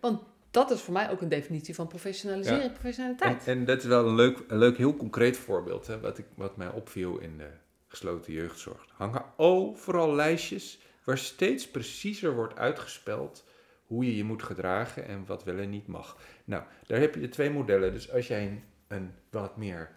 [0.00, 3.46] Want dat is voor mij ook een definitie van professionalisering en professionaliteit.
[3.46, 5.86] En, en, dat is wel een leuk, een leuk heel concreet voorbeeld.
[5.86, 7.50] Hè, wat, ik, wat mij opviel in de
[7.86, 8.86] gesloten jeugdzorg.
[8.92, 13.44] Hangen overal lijstjes waar steeds preciezer wordt uitgespeld
[13.86, 16.18] hoe je je moet gedragen en wat wel en niet mag.
[16.44, 17.92] Nou, daar heb je de twee modellen.
[17.92, 19.90] Dus als jij een, een wat meer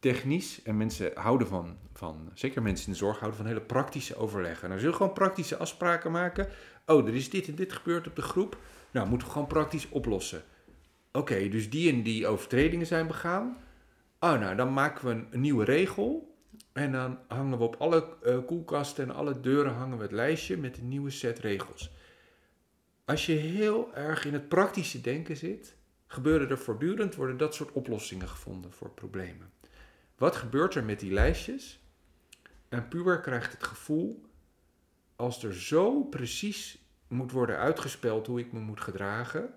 [0.00, 4.16] technisch, en mensen houden van, van, zeker mensen in de zorg, houden van hele praktische
[4.16, 4.68] overleggen.
[4.68, 6.48] Nou, zullen gewoon praktische afspraken maken.
[6.86, 8.58] Oh, er is dit en dit gebeurd op de groep.
[8.90, 10.42] Nou, moeten we gewoon praktisch oplossen.
[11.12, 13.56] Oké, dus die en die overtredingen zijn begaan.
[14.20, 16.34] Oh, nou, dan maken we een, nieuwe regel.
[16.72, 20.56] En dan hangen we op alle uh, koelkasten en alle deuren hangen we het lijstje
[20.56, 21.90] met een nieuwe set regels.
[23.04, 25.76] Als je heel erg in het praktische denken zit,
[26.06, 29.50] gebeuren er voortdurend, worden dat soort oplossingen gevonden voor problemen.
[30.20, 31.80] Wat gebeurt er met die lijstjes?
[32.68, 34.24] Een puber krijgt het gevoel,
[35.16, 39.54] als er zo precies moet worden uitgespeld hoe ik me moet gedragen,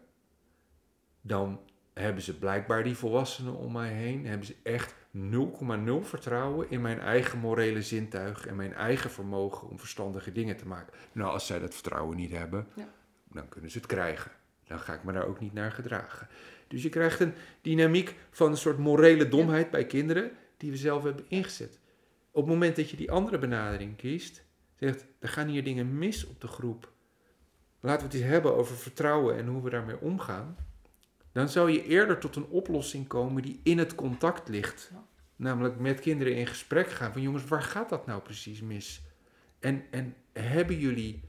[1.21, 1.59] dan
[1.93, 6.99] hebben ze blijkbaar die volwassenen om mij heen, hebben ze echt 0,0 vertrouwen in mijn
[6.99, 10.93] eigen morele zintuig en mijn eigen vermogen om verstandige dingen te maken.
[11.11, 12.87] Nou, als zij dat vertrouwen niet hebben, Ja.
[13.31, 14.31] dan kunnen ze het krijgen.
[14.67, 16.27] Dan ga ik me daar ook niet naar gedragen.
[16.67, 20.31] Dus je krijgt een dynamiek van een soort morele domheid bij kinderen
[20.63, 21.79] die we zelf hebben ingezet.
[22.31, 24.45] Op het moment dat je die andere benadering kiest,
[24.75, 26.91] zegt er gaan hier dingen mis op de groep.
[27.79, 30.57] Laten we het eens hebben over vertrouwen en hoe we daarmee omgaan.
[31.31, 34.91] Dan zou je eerder tot een oplossing komen die in het contact ligt.
[35.35, 39.03] Namelijk met kinderen in gesprek gaan van jongens, waar gaat dat nou precies mis?
[39.59, 41.23] En, en hebben jullie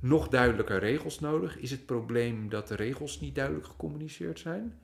[0.00, 1.58] nog duidelijker regels nodig?
[1.58, 4.80] Is het probleem dat de regels niet duidelijk gecommuniceerd zijn?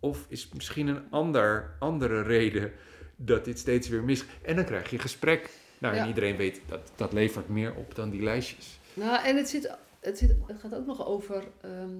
[0.00, 2.72] Of is misschien een ander, andere reden
[3.16, 4.24] dat dit steeds weer mis...
[4.42, 5.50] En dan krijg je gesprek.
[5.78, 6.06] Nou, en Ja.
[6.08, 8.78] iedereen weet dat dat levert meer op dan die lijstjes.
[8.94, 11.44] Nou, en het, zit, het, zit, het gaat ook nog over.
[11.60, 11.96] ehm,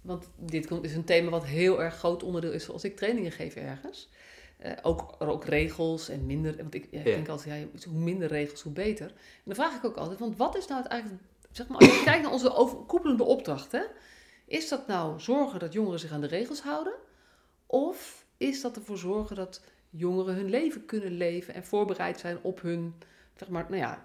[0.00, 3.32] want dit komt- is een thema wat heel erg groot onderdeel is als ik trainingen
[3.32, 4.08] geef ergens.
[4.58, 6.56] Eh, ook, ook regels en minder.
[6.56, 7.14] Want ik, ja, ik Ja.
[7.14, 9.06] denk altijd, ja, hoe minder regels, hoe beter.
[9.06, 9.14] En
[9.44, 11.22] dan vraag ik ook altijd: want wat is nou het eigenlijk.
[11.50, 13.82] Zeg maar, als je kijkt naar onze overkoepelende opdracht, hè,
[14.46, 16.92] is dat nou zorgen dat jongeren zich aan de regels houden?
[17.66, 22.60] Of is dat ervoor zorgen dat jongeren hun leven kunnen leven en voorbereid zijn op
[22.62, 22.94] hun,
[23.36, 24.04] zeg maar, nou ja,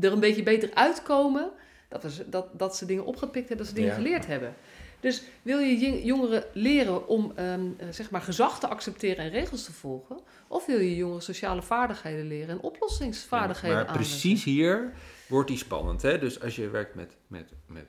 [0.00, 1.50] er een beetje beter uitkomen.
[1.88, 3.96] Dat, we ze- dat, dat ze dingen opgepikt hebben, dat ze dingen Ja.
[3.96, 4.54] geleerd hebben.
[5.00, 9.64] Dus wil je jongeren leren om ehm, eh, zeg maar gezag te accepteren en regels
[9.64, 10.20] te volgen?
[10.48, 14.08] Of wil je jongeren sociale vaardigheden leren en oplossingsvaardigheden maar aanleren?
[14.08, 14.92] precies hier
[15.28, 16.02] wordt die spannend.
[16.02, 16.18] Hè?
[16.18, 17.86] Dus als je werkt met, met, met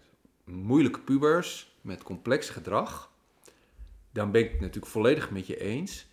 [0.52, 3.12] moeilijke pubers, met complex gedrag,
[4.12, 6.08] dan ben ik het natuurlijk volledig met je eens.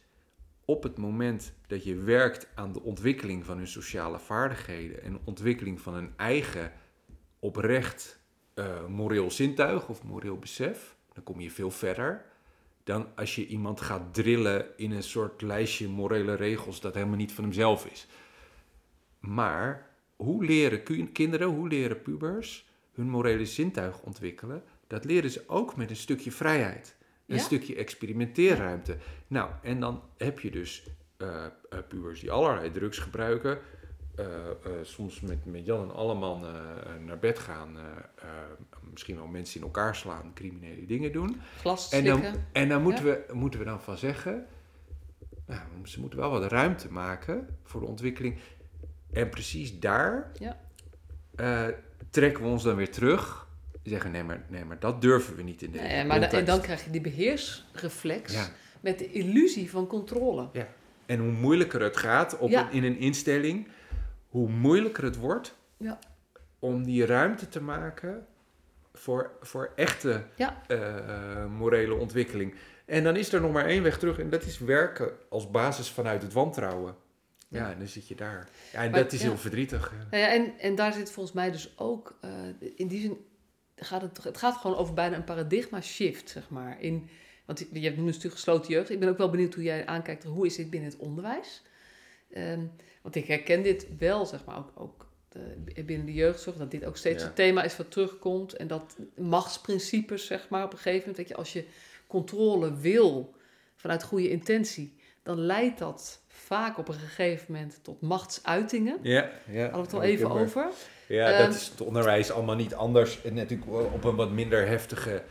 [0.65, 5.81] Op het moment dat je werkt aan de ontwikkeling van hun sociale vaardigheden en ontwikkeling
[5.81, 6.73] van hun eigen
[7.39, 8.21] oprecht
[8.55, 12.25] eh, moreel zintuig of moreel besef, dan kom je veel verder
[12.87, 17.33] dan als je iemand gaat drillen in een soort lijstje morele regels dat helemaal niet
[17.33, 18.07] van hemzelf is.
[19.21, 24.63] Maar hoe leren kinderen, hoe leren pubers hun morele zintuig ontwikkelen?
[24.87, 26.97] Dat leren ze ook met een stukje vrijheid.
[27.27, 27.43] Een Ja?
[27.43, 28.97] stukje experimenteerruimte.
[29.27, 30.87] Nou, en dan heb je dus
[31.17, 31.45] eh,
[31.89, 33.59] pubers die allerlei drugs gebruiken.
[34.17, 34.25] eh,
[34.83, 36.41] soms met, met Jan en Alleman
[37.05, 37.77] naar bed gaan.
[38.91, 41.41] misschien wel mensen in elkaar slaan, criminele dingen doen.
[41.59, 42.23] Glas En dan,
[42.53, 44.47] en dan moeten, we, moeten we dan van zeggen,
[45.47, 48.39] nou, ze moeten wel wat ruimte maken voor de ontwikkeling.
[49.13, 50.57] En precies daar Ja.
[51.99, 53.47] Eh, trekken we ons dan weer terug.
[53.83, 56.61] Zeggen, nee maar, nee, maar dat durven we niet in deze Nee, maar en dan
[56.61, 58.47] krijg je die beheersreflex Ja.
[58.81, 60.49] met de illusie van controle.
[61.07, 62.61] En hoe moeilijker het gaat op Ja.
[62.67, 63.69] een- in een instelling,
[64.29, 65.99] hoe moeilijker het wordt Ja.
[66.59, 68.27] om die ruimte te maken
[68.93, 70.63] voor, voor echte Ja.
[70.67, 72.55] eh, morele ontwikkeling.
[72.85, 75.91] En dan is er nog maar één weg terug en dat is werken als basis
[75.91, 76.95] vanuit het wantrouwen.
[77.49, 78.49] Ja, en dan zit je daar.
[78.73, 79.27] Ja, en Maar- dat is ja.
[79.29, 79.91] heel verdrietig.
[79.93, 80.07] ja.
[80.11, 82.31] Nou ja, en, en daar zit volgens mij dus ook, eh,
[82.77, 83.17] in die zin
[83.77, 86.81] gaat het, het gaat gewoon over bijna een paradigma shift, zeg maar.
[86.81, 87.09] In,
[87.45, 88.91] want je hebt nu natuurlijk gesloten jeugd.
[88.91, 91.63] Ik ben ook wel benieuwd hoe jij aankijkt, hoe is dit binnen het onderwijs?
[92.31, 92.61] Ehm,
[93.03, 96.85] want ik herken dit wel, zeg maar, ook, ook eh, binnen de jeugdzorg, dat dit
[96.85, 97.29] ook steeds Ja.
[97.29, 98.53] een thema is wat terugkomt.
[98.53, 101.65] En dat machtsprincipes, zeg maar, op een gegeven moment, weet je, als je
[102.07, 103.35] controle wil
[103.77, 108.99] vanuit goede intentie, dan leidt dat vaak op een gegeven moment tot machtsuitingen.
[109.03, 109.61] Ja, ja.
[109.63, 110.69] Hadden we het al Ja, even maar- over.
[111.09, 113.23] Ja, Ehm, dat is het onderwijs allemaal niet anders.
[113.23, 115.23] En natuurlijk op een wat minder heftige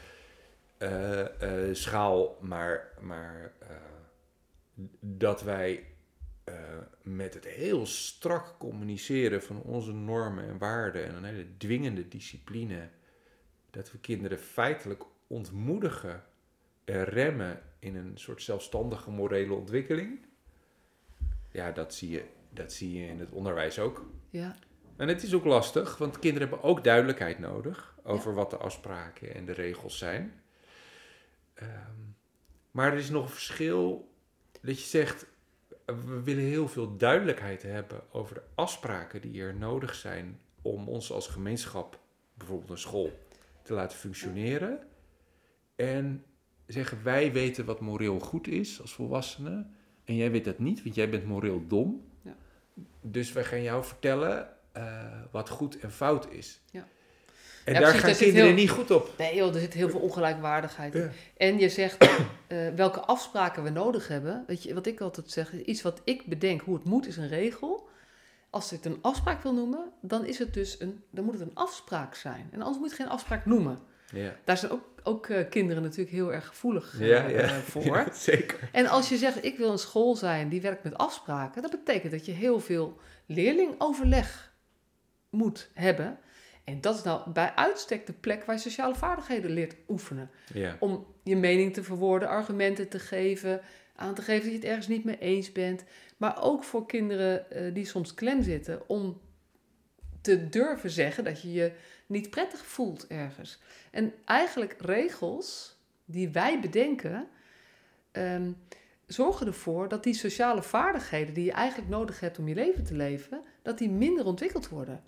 [0.77, 1.19] eh,
[1.67, 2.37] eh, schaal.
[2.41, 3.67] Maar, maar eh,
[4.99, 5.83] dat wij
[6.43, 6.53] eh,
[7.01, 12.89] met het heel strak communiceren van onze normen en waarden en een hele dwingende discipline,
[13.69, 16.23] dat we kinderen feitelijk ontmoedigen
[16.85, 20.19] en remmen in een soort zelfstandige morele ontwikkeling.
[21.55, 24.05] Ja, dat zie je, dat zie je in het onderwijs ook.
[24.29, 24.55] Ja,
[24.97, 29.35] En het is ook lastig, want kinderen hebben ook duidelijkheid nodig over wat de afspraken
[29.35, 30.41] en de regels zijn.
[31.53, 31.69] Ehm,
[32.71, 34.11] maar er is nog een verschil
[34.61, 35.25] dat je zegt,
[35.85, 41.11] we willen heel veel duidelijkheid hebben over de afspraken die er nodig zijn om ons
[41.11, 41.99] als gemeenschap,
[42.33, 43.19] bijvoorbeeld een school,
[43.61, 44.87] te laten functioneren.
[45.75, 46.25] En
[46.65, 49.75] zeggen, wij weten wat moreel goed is als volwassenen.
[50.05, 52.03] En jij weet dat niet, want jij bent moreel dom.
[52.21, 52.35] Ja.
[53.01, 56.59] Dus wij gaan jou vertellen eh, wat goed en fout is.
[56.71, 56.87] Ja.
[57.65, 59.09] En Ja, daar precies, gaan kinderen heel- niet goed op.
[59.17, 61.09] nee joh, er zit heel veel ongelijkwaardigheid in.
[61.37, 62.09] En je zegt
[62.47, 64.43] eh, welke afspraken we nodig hebben.
[64.47, 67.17] Weet je, wat ik altijd zeg, is iets wat ik bedenk, hoe het moet, is
[67.17, 67.87] een regel.
[68.49, 71.41] Als ik het een afspraak wil noemen, dan, is het dus een, dan moet het
[71.47, 72.47] een afspraak zijn.
[72.51, 73.79] En anders moet je het geen afspraak noemen.
[74.11, 74.35] Ja.
[74.43, 77.47] Daar zijn ook ook eh, kinderen natuurlijk heel erg gevoelig eh, Ja, ja.
[77.71, 77.83] voor.
[77.83, 78.69] Ja, zeker.
[78.71, 82.11] En als je zegt, ik wil een school zijn die werkt met afspraken, dat betekent
[82.11, 84.53] dat je heel veel leerlingoverleg
[85.29, 86.19] moet hebben.
[86.63, 90.29] En dat is nou bij uitstek de plek waar je sociale vaardigheden leert oefenen.
[90.53, 90.75] Ja.
[90.79, 93.61] Om je mening te verwoorden, argumenten te geven,
[93.95, 95.83] aan te geven dat je het ergens niet mee eens bent.
[96.17, 99.21] Maar ook voor kinderen eh, die soms klem zitten, om
[100.21, 101.71] te durven zeggen dat je je
[102.05, 103.59] niet prettig voelt ergens.
[103.91, 107.27] En eigenlijk regels die wij bedenken,
[108.11, 108.51] ehm,
[109.07, 112.93] zorgen ervoor dat die sociale vaardigheden die je eigenlijk nodig hebt om je leven te
[112.95, 115.03] leven, dat die minder ontwikkeld worden.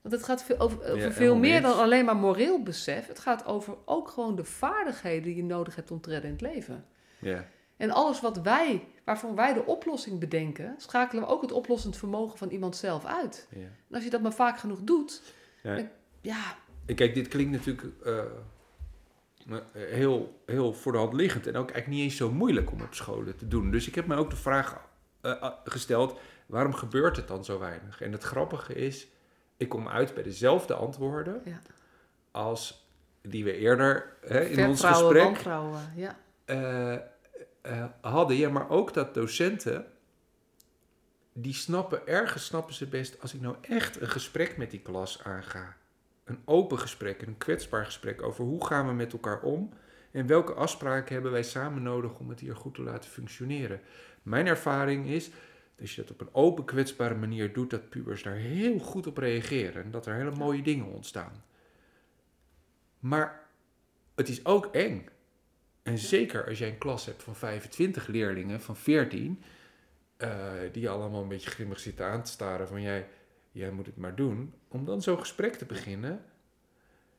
[0.00, 3.06] Want het gaat veel over, over Ja, veel meer mee dan alleen maar moreel besef.
[3.06, 6.36] Het gaat over ook gewoon de vaardigheden die je nodig hebt om te redden in
[6.36, 6.84] het leven.
[7.18, 7.44] Ja.
[7.76, 12.38] En alles wat wij, waarvan wij de oplossing bedenken, schakelen we ook het oplossend vermogen
[12.38, 13.46] van iemand zelf uit.
[13.50, 13.58] ja.
[13.60, 15.22] En als je dat maar vaak genoeg doet,
[15.62, 15.74] Ja.
[15.76, 15.88] dan-
[16.26, 16.56] ja,
[16.94, 18.18] Kijk, dit klinkt natuurlijk eh,
[19.48, 22.80] eh, heel, heel voor de hand liggend en ook eigenlijk niet eens zo moeilijk om
[22.80, 23.70] op scholen te doen.
[23.70, 24.80] Dus ik heb me ook de vraag
[25.20, 28.00] eh, gesteld, waarom gebeurt het dan zo weinig?
[28.00, 29.06] En het grappige is,
[29.56, 31.60] ik kom uit bij dezelfde antwoorden Ja.
[32.30, 32.88] als
[33.22, 35.42] die we eerder hè, in ons gesprek.
[35.94, 37.10] Ja,
[38.00, 38.36] hadden.
[38.36, 39.86] Ja, maar ook dat docenten,
[41.32, 45.22] die snappen, ergens snappen ze best, als ik nou echt een gesprek met die klas
[45.22, 45.76] aanga.
[46.26, 49.72] Een open gesprek, een kwetsbaar gesprek over hoe gaan we met elkaar om
[50.10, 53.80] en welke afspraken hebben wij samen nodig om het hier goed te laten functioneren.
[54.22, 58.22] Mijn ervaring is, dat als je dat op een open, kwetsbare manier doet, dat pubers
[58.22, 61.44] daar heel goed op reageren en dat er hele mooie dingen ontstaan.
[62.98, 63.48] Maar
[64.14, 65.08] het is ook eng.
[65.82, 69.42] En zeker als jij een klas hebt van 25 leerlingen, van 14,
[70.16, 73.08] eh, die allemaal een beetje grimmig zitten aan te staren van jij,
[73.56, 74.54] jij moet het maar doen.
[74.68, 76.24] Om dan zo'n gesprek te beginnen,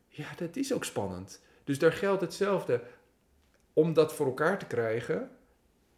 [0.08, 1.44] ja, dat is ook spannend.
[1.64, 2.84] Dus daar geldt hetzelfde.
[3.74, 5.30] Om dat voor elkaar te krijgen,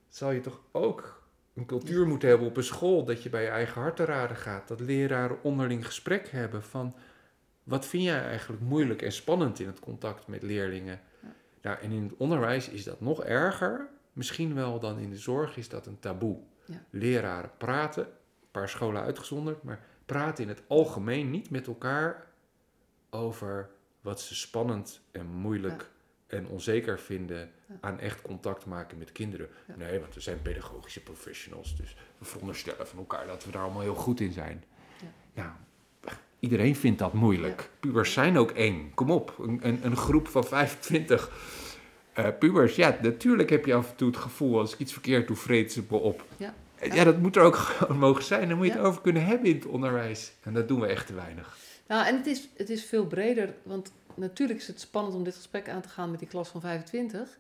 [0.08, 1.24] zal je toch ook
[1.54, 4.38] een cultuur moeten hebben op een school, dat je bij je eigen hart te raden
[4.38, 4.68] gaat.
[4.68, 6.96] Dat leraren onderling gesprek hebben van,
[7.64, 11.02] wat vind jij eigenlijk moeilijk en spannend in het contact met leerlingen?
[11.62, 13.88] Nou, en in het onderwijs is dat nog erger.
[14.14, 16.40] Misschien wel dan in de zorg is dat een taboe.
[16.66, 16.86] Ja.
[16.90, 22.28] Leraren praten, een paar scholen uitgezonderd, maar praten in het algemeen niet met elkaar
[23.10, 23.70] over
[24.01, 25.89] wat ze spannend en moeilijk
[26.28, 27.76] en onzeker vinden Ja.
[27.82, 29.49] aan echt contact maken met kinderen.
[29.68, 29.76] Ja.
[29.76, 33.82] Nee, want we zijn pedagogische professionals, dus we veronderstellen van elkaar dat we daar allemaal
[33.82, 34.64] heel goed in zijn.
[35.34, 35.57] Ja.
[36.03, 37.70] Nou, iedereen vindt dat moeilijk.
[37.80, 38.91] Pubers zijn ook eng.
[38.93, 41.32] Kom op, een, een, een groep van 25
[42.14, 42.76] eh, pubers.
[42.76, 45.72] Ja, natuurlijk heb je af en toe het gevoel, als ik iets verkeerd doe, vreet
[45.74, 46.24] ze me op.
[46.38, 46.53] Ja.
[46.82, 48.48] Ja, dat moet er ook gewoon mogen zijn.
[48.48, 50.32] Daar moet je het over kunnen hebben in het onderwijs.
[50.44, 51.58] En dat doen we echt te weinig.
[51.88, 55.36] Nou, en het is, het is veel breder, want natuurlijk is het spannend om dit
[55.36, 57.38] gesprek aan te gaan met die klas van 25.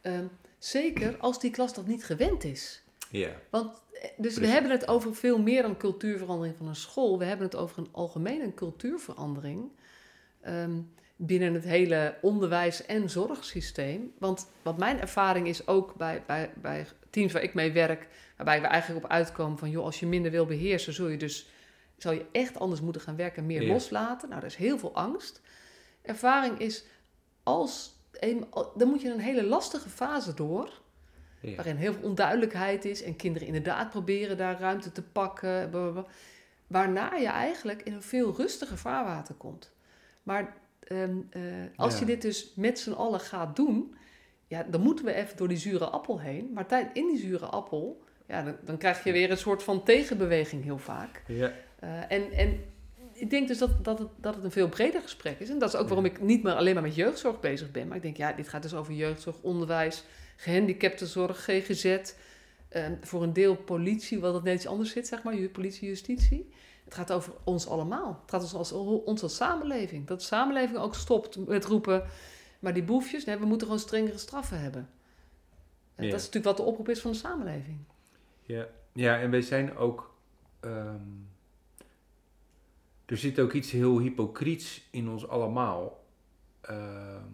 [0.00, 0.24] Ehm,
[0.58, 2.82] zeker als die klas dat niet gewend is.
[3.10, 3.30] Ja.
[3.50, 7.18] Want, eh, dus we hebben het over veel meer dan cultuurverandering van een school.
[7.18, 9.70] We hebben het over een algemene cultuurverandering
[10.40, 10.80] ehm,
[11.20, 14.12] binnen het hele onderwijs- en zorgsysteem.
[14.18, 18.60] Want wat mijn ervaring is ook bij, bij, bij teams waar ik mee werk, waarbij
[18.60, 21.48] we eigenlijk op uitkomen van, joh, als je minder wil beheersen, zul je dus
[21.96, 23.72] zou je echt anders moeten gaan werken en meer Ja.
[23.72, 24.28] loslaten.
[24.28, 25.40] Nou, er is heel veel angst.
[26.02, 26.84] Ervaring is,
[27.42, 28.00] als,
[28.76, 30.80] dan moet je een hele lastige fase door
[31.40, 31.54] Ja.
[31.54, 35.70] waarin heel veel onduidelijkheid is en kinderen inderdaad proberen daar ruimte te pakken.
[35.70, 36.04] blablabla.
[36.66, 39.72] Waarna je eigenlijk in een veel rustiger vaarwater komt.
[40.22, 40.56] Maar
[40.88, 41.42] ehm, eh,
[41.76, 42.00] als Ja.
[42.00, 43.94] je dit dus met z'n allen gaat doen,
[44.46, 46.50] ja, dan moeten we even door die zure appel heen.
[46.54, 49.84] Maar tijd in die zure appel, ja, dan, dan krijg je weer een soort van
[49.84, 51.22] tegenbeweging heel vaak.
[51.26, 51.52] Ja.
[51.78, 52.64] Eh, en, en
[53.12, 55.50] ik denk dus dat, dat, het, dat het een veel breder gesprek is.
[55.50, 57.86] En dat is ook waarom ik niet meer alleen maar met jeugdzorg bezig ben.
[57.88, 60.04] Maar ik denk, ja, dit gaat dus over jeugdzorg, onderwijs,
[60.36, 61.84] gehandicaptenzorg, GGZ.
[62.68, 66.50] eh, voor een deel politie, wat het net iets anders zit, zeg maar, politie, justitie.
[66.88, 68.18] Het gaat over ons allemaal.
[68.22, 68.72] Het gaat ons als,
[69.04, 70.06] ons als samenleving.
[70.06, 72.06] Dat de samenleving ook stopt met roepen,
[72.58, 74.88] maar die boefjes, nee, we moeten gewoon strengere straffen hebben.
[75.96, 76.04] Ja.
[76.10, 77.78] Dat is natuurlijk wat de oproep is van de samenleving.
[78.42, 80.14] Ja, ja en wij zijn ook.
[80.60, 81.00] ehm,
[83.06, 86.04] er zit ook iets heel hypocriets in ons allemaal.
[86.60, 87.24] Ehm,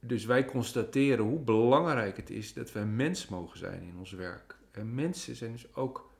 [0.00, 4.56] dus wij constateren hoe belangrijk het is dat wij mens mogen zijn in ons werk.
[4.70, 6.10] En mensen zijn dus ook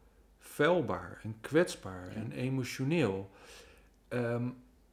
[0.53, 2.15] vuilbaar en kwetsbaar Ja.
[2.15, 3.31] en emotioneel.
[4.09, 4.43] Ehm,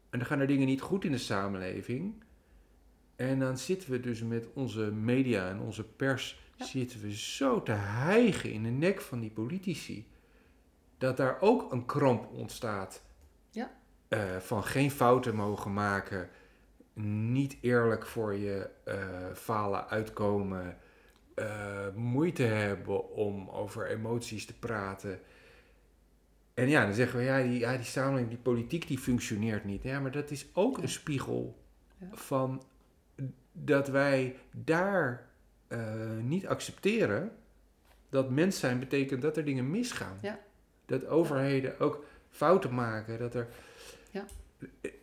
[0.10, 2.24] en dan gaan er dingen niet goed in de samenleving.
[3.16, 6.66] En dan zitten we dus met onze media en onze pers Ja.
[6.66, 10.08] zitten we zo te hijgen in de nek van die politici.
[10.98, 13.04] Dat daar ook een kramp ontstaat.
[13.50, 13.72] Ja.
[14.08, 16.30] Eh, van geen fouten mogen maken.
[17.02, 18.96] niet eerlijk voor je eh,
[19.34, 20.78] falen uitkomen,
[21.36, 25.20] eh, moeite hebben om over emoties te praten.
[26.60, 29.84] En ja, dan zeggen we, ja, die, ja, die samenleving, die politiek, die functioneert niet.
[29.84, 31.58] Ja, maar dat is ook een spiegel
[32.12, 32.64] van
[33.52, 35.28] dat wij daar
[35.68, 35.80] eh,
[36.22, 37.32] niet accepteren
[38.10, 40.18] dat mens zijn betekent dat er dingen misgaan.
[40.22, 40.40] Ja.
[40.86, 43.48] Dat overheden ook fouten maken, dat er...
[44.12, 44.26] Ja.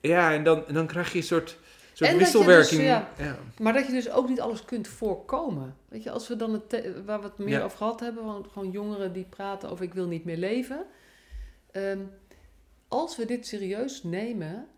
[0.00, 1.58] Ja, en dan, en dan krijg je een soort,
[1.92, 2.82] soort En dus, wisselwerking.
[2.82, 3.10] ja.
[3.60, 5.76] Maar dat je dus ook niet alles kunt voorkomen.
[5.88, 9.12] Weet je, als we dan het, waar we het meer over gehad hebben, gewoon jongeren
[9.12, 10.86] die praten over ik wil niet meer leven.
[11.76, 12.00] Ehm,
[12.88, 14.68] als we dit serieus nemen,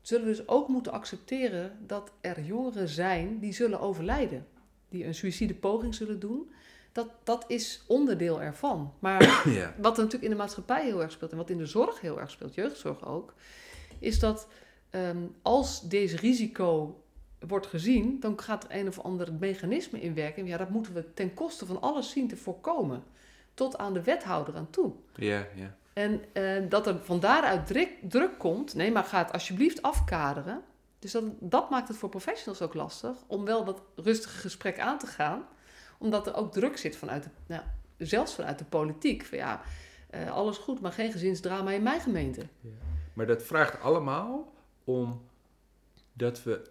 [0.00, 4.46] zullen we dus ook moeten accepteren dat er jongeren zijn die zullen overlijden.
[4.88, 6.52] Die een suïcidepoging zullen doen.
[6.92, 8.94] Dat, dat is onderdeel ervan.
[8.98, 9.74] Maar ja.
[9.78, 12.20] wat er natuurlijk in de maatschappij heel erg speelt en wat in de zorg heel
[12.20, 13.34] erg speelt, jeugdzorg ook,
[13.98, 14.48] is dat
[14.90, 17.02] ehm, als deze risico
[17.38, 20.42] wordt gezien, dan gaat er een of ander mechanisme in werken.
[20.42, 23.04] En ja, dat moeten we ten koste van alles zien te voorkomen.
[23.54, 24.92] Tot aan de wethouder aan toe.
[25.14, 25.76] Ja, ja.
[25.92, 28.74] En eh, dat er van daaruit druk, druk komt.
[28.74, 30.62] Nee, maar ga het alsjeblieft afkaderen.
[30.98, 34.98] Dus dat, dat maakt het voor professionals ook lastig om wel dat rustige gesprek aan
[34.98, 35.44] te gaan.
[35.98, 37.62] Omdat er ook druk zit vanuit, de, nou,
[37.98, 39.24] zelfs vanuit de politiek.
[39.24, 39.62] Van ja,
[40.10, 42.46] eh, alles goed, maar geen gezinsdrama in mijn gemeente.
[43.12, 44.52] Maar dat vraagt allemaal
[44.84, 45.22] om
[46.12, 46.70] dat we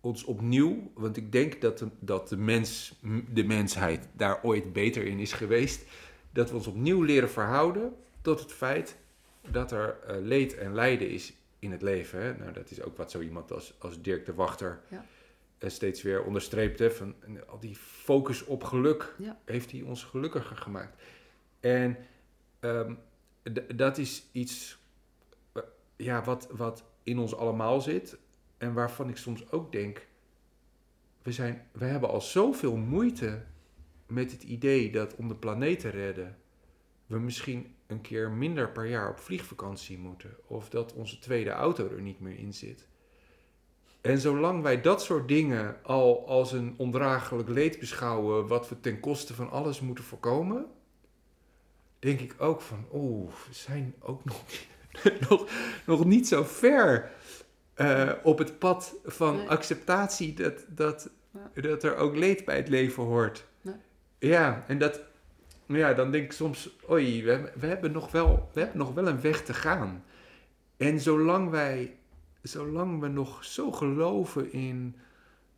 [0.00, 2.94] ons opnieuw, want ik denk dat dat de, mens,
[3.32, 5.84] de mensheid daar ooit beter in is geweest,
[6.32, 7.96] dat we ons opnieuw leren verhouden
[8.28, 8.96] tot het feit
[9.50, 12.22] dat er eh, leed en lijden is in het leven.
[12.22, 12.36] Hè?
[12.36, 15.04] Nou, dat is ook wat zo iemand als, als Dirk de Wachter Ja.
[15.58, 16.78] eh, steeds weer onderstreept.
[16.78, 16.90] Hè?
[16.90, 17.14] Van,
[17.46, 19.38] al die focus op geluk Ja.
[19.44, 21.02] heeft hij ons gelukkiger gemaakt.
[21.60, 21.96] En
[22.60, 22.94] ehm,
[23.76, 24.78] dat is iets
[25.52, 25.62] eh,
[25.96, 28.18] ja, wat, wat in ons allemaal zit.
[28.58, 30.06] En waarvan ik soms ook denk,
[31.22, 33.44] we, zijn, we hebben al zoveel moeite
[34.06, 36.38] met het idee dat om de planeet te redden,
[37.06, 40.36] we misschien een keer minder per jaar op vliegvakantie moeten.
[40.46, 42.86] Of dat onze tweede auto er niet meer in zit.
[44.00, 49.00] En zolang wij dat soort dingen al als een ondraaglijk leed beschouwen, wat we ten
[49.00, 50.66] koste van alles moeten voorkomen,
[51.98, 54.42] denk ik ook van, oeh, we zijn ook nog,
[55.28, 55.48] nog,
[55.86, 57.10] nog niet zo ver
[57.74, 59.48] eh, op het pad van Nee.
[59.48, 61.10] acceptatie dat, dat,
[61.54, 61.60] Ja.
[61.60, 63.46] dat er ook leed bij het leven hoort.
[63.60, 63.74] Nee.
[64.18, 65.00] Ja, en dat,
[65.76, 68.94] ja, dan denk ik soms, oei, we, hebben- we, hebben nog wel, we hebben nog
[68.94, 70.04] wel een weg te gaan.
[70.76, 71.96] En zolang wij,
[72.42, 74.96] zolang we nog zo geloven in,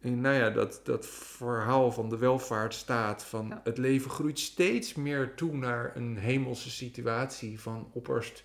[0.00, 3.60] in nou ja, dat, dat verhaal van de welvaartsstaat, van Ja.
[3.64, 8.44] het leven groeit steeds meer toe naar een hemelse situatie van opperst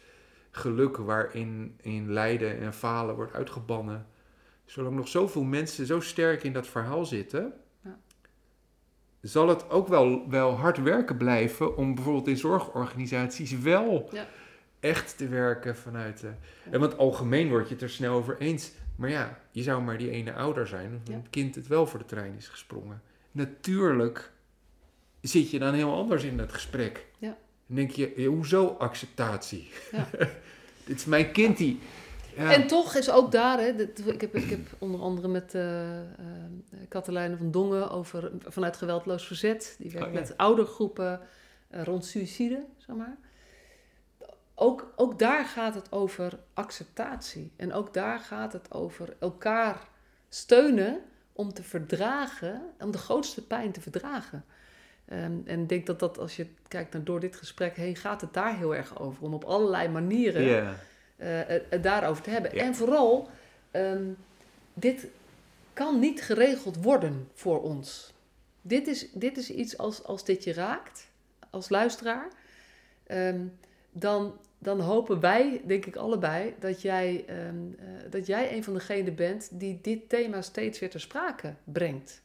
[0.51, 4.07] geluk, waarin in lijden en falen wordt uitgebannen.
[4.66, 7.53] Zolang nog zoveel mensen zo sterk in dat verhaal zitten.
[9.28, 14.28] Zal het ook wel, wel hard werken blijven om bijvoorbeeld in zorgorganisaties wel Ja.
[14.80, 16.30] echt te werken vanuit de.
[16.71, 18.71] En want algemeen word je het er snel over eens.
[18.95, 21.13] Maar ja, je zou maar die ene ouder zijn of Ja.
[21.13, 23.01] een kind het wel voor de trein is gesprongen.
[23.32, 24.32] Natuurlijk
[25.21, 27.05] zit je dan heel anders in dat gesprek.
[27.19, 27.38] Ja.
[27.67, 29.69] Dan denk je, hoezo acceptatie?
[29.91, 30.07] Ja.
[30.86, 31.80] Dit is mijn kind die...
[32.36, 32.53] Ja.
[32.53, 35.89] En toch is ook daar, hè, dit- ik, heb, ik heb onder andere met eh,
[36.89, 39.75] Katelijne van Dongen over vanuit geweldloos verzet.
[39.79, 40.19] Die werkt Oh, ja.
[40.19, 41.19] met oudergroepen
[41.69, 43.17] eh, rond suïcide, zeg maar.
[44.55, 47.51] Ook, ook daar gaat het over acceptatie.
[47.55, 49.88] En ook daar gaat het over elkaar
[50.29, 50.99] steunen
[51.33, 54.45] om te verdragen, om de grootste pijn te verdragen.
[55.05, 58.21] Ehm, en ik denk dat dat als je kijkt naar door dit gesprek heen, gaat
[58.21, 59.23] het daar heel erg over.
[59.23, 60.43] Om op allerlei manieren.
[61.16, 62.55] Eh, het, het daarover te hebben.
[62.55, 62.63] Ja.
[62.63, 63.30] En vooral,
[63.72, 64.03] ehm,
[64.74, 65.07] dit
[65.74, 68.13] kan niet geregeld worden voor ons.
[68.61, 71.07] Dit is, dit is iets als, als dit je raakt,
[71.49, 72.28] als luisteraar,
[73.07, 73.39] ehm,
[73.91, 77.38] dan, dan hopen wij, denk ik allebei, dat jij, ehm,
[77.80, 82.22] eh, dat jij een van degenen bent die dit thema steeds weer ter sprake brengt.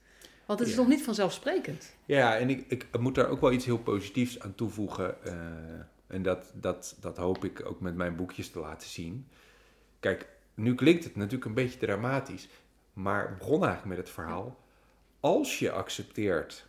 [0.47, 0.81] Want het is Ja.
[0.81, 1.95] nog niet vanzelfsprekend.
[2.07, 5.25] Ja, en ik, ik moet daar ook wel iets heel positiefs aan toevoegen.
[5.25, 5.35] eh,
[6.11, 9.29] en dat, dat, dat hoop ik ook met mijn boekjes te laten zien.
[10.01, 12.49] Kijk, nu klinkt het natuurlijk een beetje dramatisch.
[12.93, 14.59] Maar begon eigenlijk met het verhaal.
[15.21, 16.67] Als je accepteert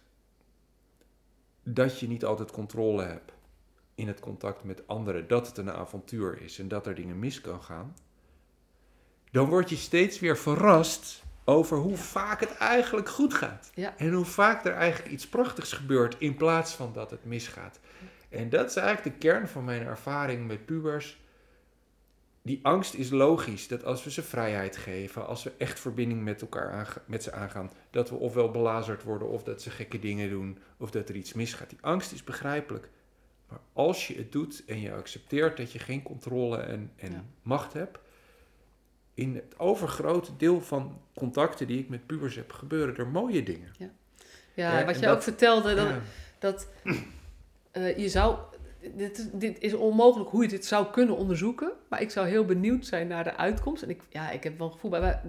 [1.63, 3.31] dat je niet altijd controle hebt
[3.95, 7.41] in het contact met anderen, dat het een avontuur is en dat er dingen mis
[7.41, 7.95] kan gaan,
[9.31, 13.71] dan word je steeds weer verrast over hoe vaak het eigenlijk goed gaat.
[13.73, 13.97] Ja.
[13.97, 17.79] En hoe vaak er eigenlijk iets prachtigs gebeurt in plaats van dat het misgaat.
[18.31, 21.19] En dat is eigenlijk de kern van mijn ervaring met pubers.
[22.43, 23.67] die angst is logisch.
[23.67, 27.71] Dat als we ze vrijheid geven, als we echt verbinding met elkaar met ze aangaan,
[27.89, 31.33] dat we ofwel belazerd worden of dat ze gekke dingen doen of dat er iets
[31.33, 31.69] misgaat.
[31.69, 32.89] Die angst is begrijpelijk.
[33.47, 37.23] Maar als je het doet en je accepteert dat je geen controle en, en Ja.
[37.41, 37.99] macht hebt,
[39.13, 43.71] in het overgrote deel van contacten die ik met pubers heb, gebeuren er mooie dingen.
[43.77, 43.89] Ja,
[44.53, 45.89] Ja, wat je dat- ook vertelde, dat,
[46.39, 46.67] dat
[47.71, 48.37] eh, je zou...
[48.95, 51.71] Dit, dit is onmogelijk hoe je dit zou kunnen onderzoeken.
[51.87, 53.83] Maar ik zou heel benieuwd zijn naar de uitkomst.
[53.83, 55.21] En ik, ja, ik heb wel een gevoel bij...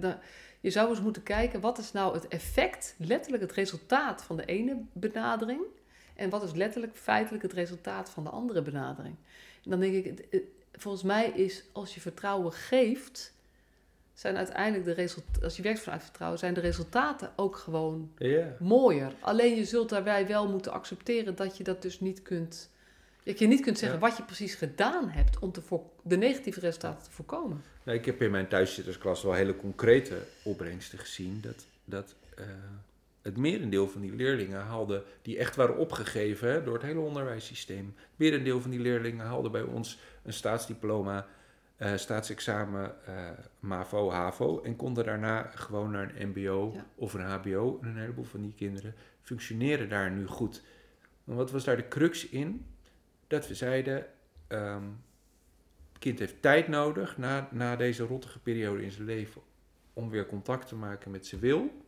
[0.59, 4.45] je zou eens moeten kijken, wat is nou het effect, letterlijk het resultaat van de
[4.45, 5.61] ene benadering...
[6.15, 9.15] en wat is letterlijk feitelijk het resultaat van de andere benadering.
[9.63, 13.32] En dan denk ik, volgens mij is als je vertrouwen geeft...
[14.13, 15.43] zijn uiteindelijk de resultaten...
[15.43, 18.11] als je werkt vanuit vertrouwen, zijn de resultaten ook gewoon
[18.59, 19.13] mooier.
[19.19, 22.71] Alleen je zult daarbij wel moeten accepteren dat je dat dus niet kunt.
[23.23, 24.07] Dat je niet kunt zeggen Ja.
[24.07, 27.63] wat je precies gedaan hebt om te voor, de negatieve resultaten te voorkomen.
[27.83, 31.41] Nou, ik heb in mijn thuiszittersklas wel hele concrete opbrengsten gezien.
[31.41, 32.45] Dat, dat eh,
[33.21, 37.93] het merendeel van die leerlingen haalde, die echt waren opgegeven hè, door het hele onderwijssysteem.
[37.95, 41.27] Het merendeel van die leerlingen haalde bij ons een staatsdiploma,
[41.83, 43.29] eh, staatsexamen, eh,
[43.59, 44.61] MAVO, HAVO.
[44.61, 46.85] En konden daarna gewoon naar een MBO Ja.
[46.95, 47.79] of een HBO.
[47.81, 50.63] En een heleboel van die kinderen functioneren daar nu goed.
[51.23, 52.65] Maar wat was daar de crux in?
[53.27, 54.05] Dat we zeiden.
[54.47, 54.83] ehm,
[55.89, 59.41] het kind heeft tijd nodig na, na deze rottige periode in zijn leven
[59.93, 61.85] om weer contact te maken met zijn wil.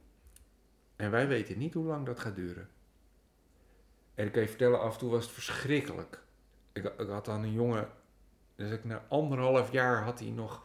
[0.95, 2.69] En wij weten niet hoe lang dat gaat duren.
[4.13, 6.23] En ik kan je vertellen, af en toe was het verschrikkelijk.
[6.73, 7.87] Ik, ik had dan een jongen,
[8.55, 10.63] dus ik na anderhalf jaar had hij nog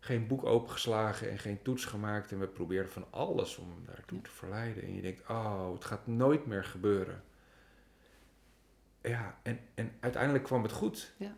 [0.00, 2.32] geen boek opengeslagen en geen toets gemaakt.
[2.32, 4.82] En we probeerden van alles om hem daartoe te verleiden.
[4.82, 7.22] En je denkt, oh, het gaat nooit meer gebeuren.
[9.02, 11.14] Ja, en, en uiteindelijk kwam het goed.
[11.16, 11.36] Ja.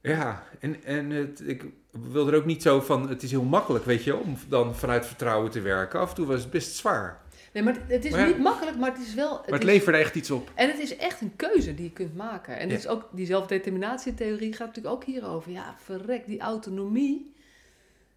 [0.00, 3.84] Ja, en, en het, ik wil er ook niet zo van, het is heel makkelijk,
[3.84, 6.00] weet je, om dan vanuit vertrouwen te werken.
[6.00, 7.20] Af en toe was het best zwaar.
[7.52, 8.26] Nee, maar het is Maar ja.
[8.26, 9.30] niet makkelijk, maar het is wel.
[9.36, 10.50] Het Maar het is- leverde echt iets op.
[10.54, 12.58] En het is echt een keuze die je kunt maken.
[12.58, 12.72] En Ja.
[12.74, 15.52] het is ook, die zelfdeterminatietheorie gaat natuurlijk ook hierover.
[15.52, 17.34] Ja, verrek, die autonomie.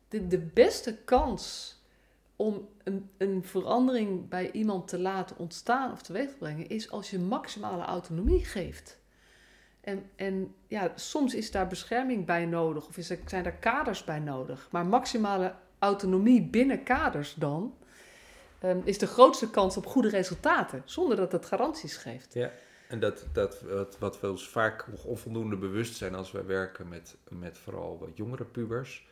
[0.10, 1.74] De, de beste kans
[2.36, 7.10] om een, een verandering bij iemand te laten ontstaan of teweeg te brengen, is als
[7.10, 9.00] je maximale autonomie geeft.
[9.82, 14.04] En, en ja, soms is daar bescherming bij nodig, of is er, zijn er kaders
[14.04, 14.68] bij nodig.
[14.72, 17.74] Maar maximale autonomie binnen kaders dan,
[18.60, 22.34] ehm, is de grootste kans op goede resultaten, zonder dat het garanties geeft.
[22.88, 26.88] En dat, dat wat, wat we ons vaak nog onvoldoende bewust zijn als wij werken
[26.88, 29.08] met, met vooral wat jongere pubers,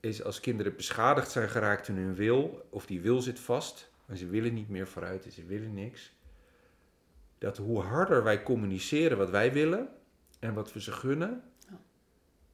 [0.00, 4.16] is als kinderen beschadigd zijn geraakt in hun wil, of die wil zit vast, en
[4.16, 6.12] ze willen niet meer vooruit en ze willen niks,
[7.38, 9.88] dat hoe harder wij communiceren wat wij willen
[10.38, 11.78] en wat we ze gunnen, Ja.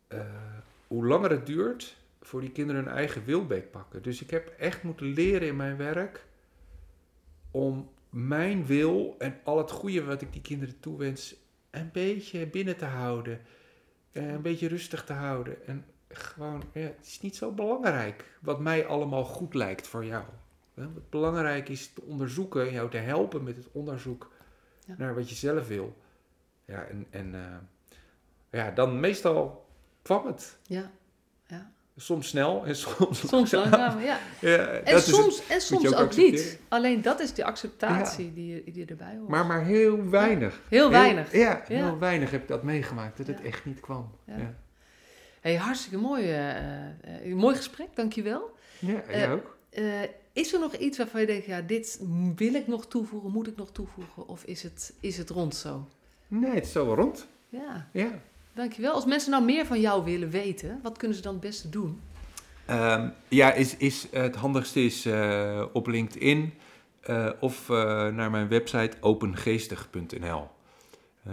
[0.09, 0.27] eh,
[0.87, 1.97] hoe langer het duurt
[2.27, 4.03] voor die kinderen hun eigen wil beetpakken.
[4.03, 6.27] Dus ik heb echt moeten leren in mijn werk
[7.51, 11.35] om mijn wil en al het goede wat ik die kinderen toewens
[11.71, 13.41] een beetje binnen te houden.
[14.13, 15.67] Een beetje rustig te houden.
[15.67, 20.25] En gewoon, ja, het is niet zo belangrijk wat mij allemaal goed lijkt voor jou.
[20.75, 24.31] Wat belangrijk is te onderzoeken, jou te helpen met het onderzoek
[24.87, 24.95] Ja.
[24.99, 25.97] naar wat je zelf wil.
[26.65, 27.57] Ja, en, en eh,
[28.51, 29.67] ja, dan meestal
[30.03, 30.59] kwam het.
[30.63, 30.91] Ja.
[31.99, 34.19] Soms snel en soms Soms langzamer, ja.
[34.41, 36.59] Ja, En soms, en soms ook, ook niet.
[36.69, 39.29] Alleen dat is die acceptatie die, je- die erbij hoort.
[39.29, 40.61] Maar, maar heel weinig.
[40.69, 41.33] Heel weinig.
[41.33, 44.11] ja, heel weinig heb ik dat meegemaakt, dat het echt niet kwam.
[45.41, 48.51] Hey, hartstikke mooi, eh, eh, mooi gesprek, dankjewel.
[48.79, 49.03] ja.
[49.09, 49.57] Jij ook?
[49.71, 49.85] Eh,
[50.33, 52.01] is er nog iets waarvan je denkt, ja, dit
[52.37, 54.29] wil ik nog toevoegen, moet ik nog toevoegen?
[54.29, 55.89] Of is het, is het rond zo?
[56.29, 57.27] Nee, het is zo wel rond.
[57.49, 58.11] Ja, Ja.
[58.57, 58.93] Dankjewel.
[58.93, 62.01] Als mensen nou meer van jou willen weten, wat kunnen ze dan het beste doen?
[62.67, 66.55] Ehm, ja, is, is, het handigste is eh, op LinkedIn
[67.01, 67.77] eh, of eh,
[68.09, 70.49] naar mijn website opengeestig.nl.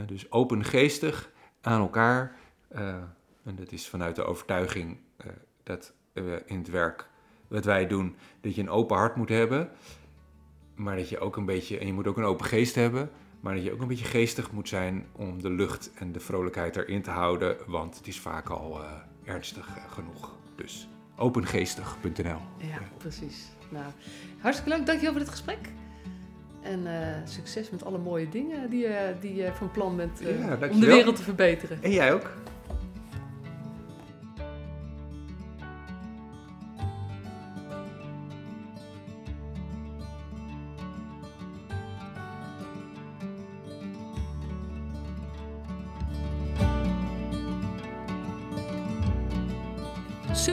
[0.05, 2.35] Dus opengeestig aan elkaar.
[3.43, 4.97] en dat is vanuit de overtuiging
[5.63, 7.07] dat we in het werk
[7.47, 9.69] wat wij doen, dat je een open hart moet hebben.
[10.75, 13.09] Maar dat je ook een beetje, en je moet ook een open geest hebben.
[13.43, 16.75] Maar dat je ook een beetje geestig moet zijn om de lucht en de vrolijkheid
[16.75, 17.57] erin te houden.
[17.67, 18.91] Want het is vaak al eh,
[19.33, 20.35] ernstig eh, genoeg.
[20.55, 20.87] Dus
[21.17, 22.39] opengeestig.nl.
[22.57, 23.51] Ja, precies.
[23.69, 23.85] Nou,
[24.39, 24.85] hartstikke leuk.
[24.85, 25.59] Dankjewel voor dit gesprek.
[26.61, 30.57] En eh, succes met alle mooie dingen die, je die je van plan bent Ja,
[30.71, 31.83] om de wereld te verbeteren.
[31.83, 32.29] En jij ook?